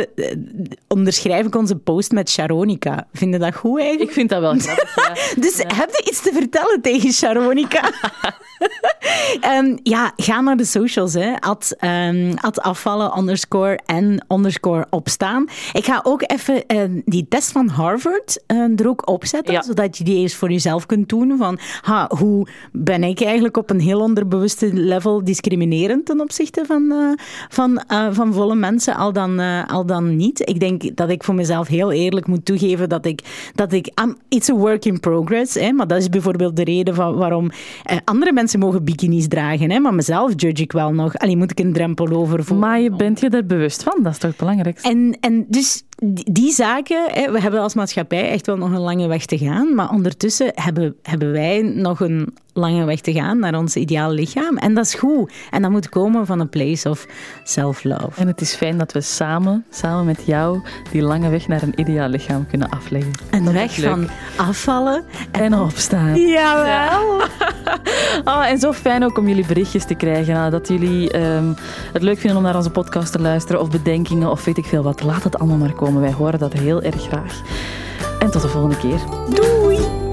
onderschrijf 0.87 1.45
ik 1.45 1.55
onze 1.55 1.75
post 1.75 2.11
met 2.11 2.29
Sharonica. 2.29 3.07
Vind 3.13 3.33
je 3.33 3.39
dat 3.39 3.55
goed 3.55 3.79
eigenlijk? 3.79 4.09
Ik 4.09 4.15
vind 4.15 4.29
dat 4.29 4.39
wel 4.39 4.55
grappig. 4.57 4.95
Ja. 4.95 5.41
Dus 5.41 5.63
heb 5.83 5.95
je 5.95 6.09
iets 6.11 6.21
te 6.21 6.31
vertellen 6.33 6.81
tegen 6.81 7.11
Sharonica? 7.11 7.81
Ehm, 9.41 9.77
ja, 9.83 10.13
ga 10.15 10.41
naar 10.41 10.57
de 10.57 10.65
socials, 10.65 11.13
hè. 11.13 11.33
At, 11.39 11.75
ehm, 11.79 12.33
at 12.41 12.61
afvallen 12.61 13.17
underscore 13.17 13.79
en 13.85 14.25
underscore 14.29 14.85
opstaan. 14.89 15.45
Ik 15.73 15.85
ga 15.85 15.99
ook 16.03 16.23
even 16.27 16.65
ehm, 16.67 16.99
die 17.05 17.25
test 17.29 17.51
van 17.51 17.67
Harvard 17.67 18.43
er 18.47 18.87
ook 18.87 19.09
opzetten, 19.09 19.53
Ja. 19.53 19.61
zodat 19.61 19.97
je 19.97 20.03
die 20.03 20.17
eens 20.17 20.35
voor 20.35 20.51
jezelf 20.51 20.85
kunt 20.85 21.09
doen. 21.09 21.37
Van, 21.37 21.59
ha, 21.81 22.09
hoe 22.17 22.47
ben 22.71 23.03
ik 23.03 23.21
eigenlijk 23.21 23.57
op 23.57 23.69
een 23.69 23.79
heel 23.79 23.99
onderbewuste 23.99 24.73
level 24.73 25.23
discriminerend 25.23 26.05
ten 26.05 26.19
opzichte 26.21 26.63
van, 26.65 26.91
eh, 26.91 27.25
van, 27.49 27.77
eh, 27.87 28.07
van 28.11 28.33
volle 28.33 28.55
mensen, 28.55 28.95
al 28.95 29.13
dan, 29.13 29.39
eh, 29.39 29.67
al 29.67 29.85
dan 29.85 30.15
niet. 30.15 30.49
Ik 30.49 30.59
denk 30.59 30.95
dat 30.95 31.09
ik 31.09 31.23
voor 31.23 31.35
mezelf 31.35 31.67
heel 31.67 31.91
eerlijk 31.91 32.27
moet 32.27 32.45
toegeven 32.45 32.89
dat 32.89 33.05
ik... 33.05 33.51
Dat 33.55 33.73
ik 33.73 33.87
I'm- 34.01 34.17
it's 34.29 34.49
a 34.49 34.53
work 34.53 34.85
in 34.85 34.99
progress, 34.99 35.55
hè, 35.63 35.71
maar 35.71 35.87
dat 35.87 35.97
is 35.97 36.09
bijvoorbeeld 36.09 36.55
de 36.55 36.63
reden 36.63 36.95
van 36.95 37.15
waarom 37.15 37.51
eh, 37.83 37.97
andere 38.03 38.33
mensen 38.33 38.59
mogen 38.59 38.83
bikinis 38.83 39.27
dragen. 39.27 39.71
Hè, 39.71 39.79
maar 39.79 39.93
mezelf 39.93 40.31
judge 40.35 40.63
ik 40.63 40.71
wel 40.71 40.93
nog. 40.93 41.17
Alleen 41.17 41.37
moet 41.37 41.51
ik 41.51 41.59
een 41.59 41.73
drempel 41.73 42.09
over. 42.09 42.55
Maar 42.55 42.79
je 42.79 42.91
bent 42.91 43.19
je 43.19 43.29
er 43.29 43.45
bewust 43.45 43.83
van, 43.83 44.03
dat 44.03 44.11
is 44.11 44.17
toch 44.17 44.29
het 44.29 44.39
belangrijkste? 44.39 44.89
En, 44.89 45.17
en 45.19 45.45
dus 45.47 45.83
die, 45.95 46.31
die 46.31 46.51
zaken, 46.51 47.03
hè, 47.11 47.31
we 47.31 47.41
hebben 47.41 47.59
als 47.59 47.73
maatschappij 47.73 48.29
echt 48.29 48.45
wel 48.45 48.57
nog 48.57 48.71
een 48.71 48.79
lange 48.79 49.07
weg 49.07 49.25
te 49.25 49.37
gaan. 49.37 49.75
Maar 49.75 49.89
ondertussen 49.89 50.51
hebben, 50.53 50.95
hebben 51.01 51.31
wij 51.31 51.61
nog 51.61 51.99
een 51.99 52.33
lange 52.53 52.85
weg 52.85 52.99
te 53.01 53.13
gaan 53.13 53.39
naar 53.39 53.55
ons 53.57 53.75
ideaal 53.75 54.11
lichaam. 54.11 54.57
En 54.57 54.73
dat 54.73 54.85
is 54.85 54.93
goed. 54.93 55.31
En 55.51 55.61
dat 55.61 55.71
moet 55.71 55.89
komen 55.89 56.25
van 56.25 56.39
een 56.39 56.49
place 56.49 56.89
of 56.89 57.05
self-love. 57.43 58.09
En 58.15 58.27
het 58.27 58.41
is 58.41 58.55
fijn 58.55 58.77
dat 58.77 58.91
we 58.91 59.01
samen, 59.01 59.65
samen 59.69 60.05
met 60.05 60.21
jou, 60.25 60.61
die 60.91 61.01
lange 61.01 61.29
weg 61.29 61.47
naar 61.47 61.61
een 61.61 61.79
ideaal 61.79 62.07
lichaam 62.09 62.47
kunnen 62.47 62.69
afleggen. 62.69 63.11
Een 63.31 63.43
Dat 63.43 63.53
weg 63.53 63.79
van 63.81 64.09
afvallen. 64.35 65.03
En 65.31 65.59
opstaan. 65.59 66.15
Jawel. 66.19 67.21
Ah, 68.23 68.49
en 68.49 68.59
zo 68.59 68.73
fijn 68.73 69.03
ook 69.03 69.17
om 69.17 69.27
jullie 69.27 69.45
berichtjes 69.45 69.85
te 69.85 69.93
krijgen. 69.95 70.35
Ah, 70.35 70.51
Dat 70.51 70.67
jullie 70.67 71.11
ehm, 71.11 71.53
het 71.93 72.01
leuk 72.01 72.17
vinden 72.19 72.37
om 72.37 72.43
naar 72.43 72.55
onze 72.55 72.69
podcast 72.69 73.11
te 73.11 73.19
luisteren. 73.19 73.61
Of 73.61 73.69
bedenkingen 73.69 74.29
of 74.31 74.45
weet 74.45 74.57
ik 74.57 74.65
veel 74.65 74.83
wat. 74.83 75.03
Laat 75.03 75.23
het 75.23 75.39
allemaal 75.39 75.57
maar 75.57 75.73
komen. 75.73 76.01
Wij 76.01 76.11
horen 76.11 76.39
dat 76.39 76.53
heel 76.53 76.81
erg 76.81 77.01
graag. 77.01 77.41
En 78.19 78.31
tot 78.31 78.41
de 78.41 78.47
volgende 78.47 78.77
keer. 78.77 78.99
Doei! 79.35 80.12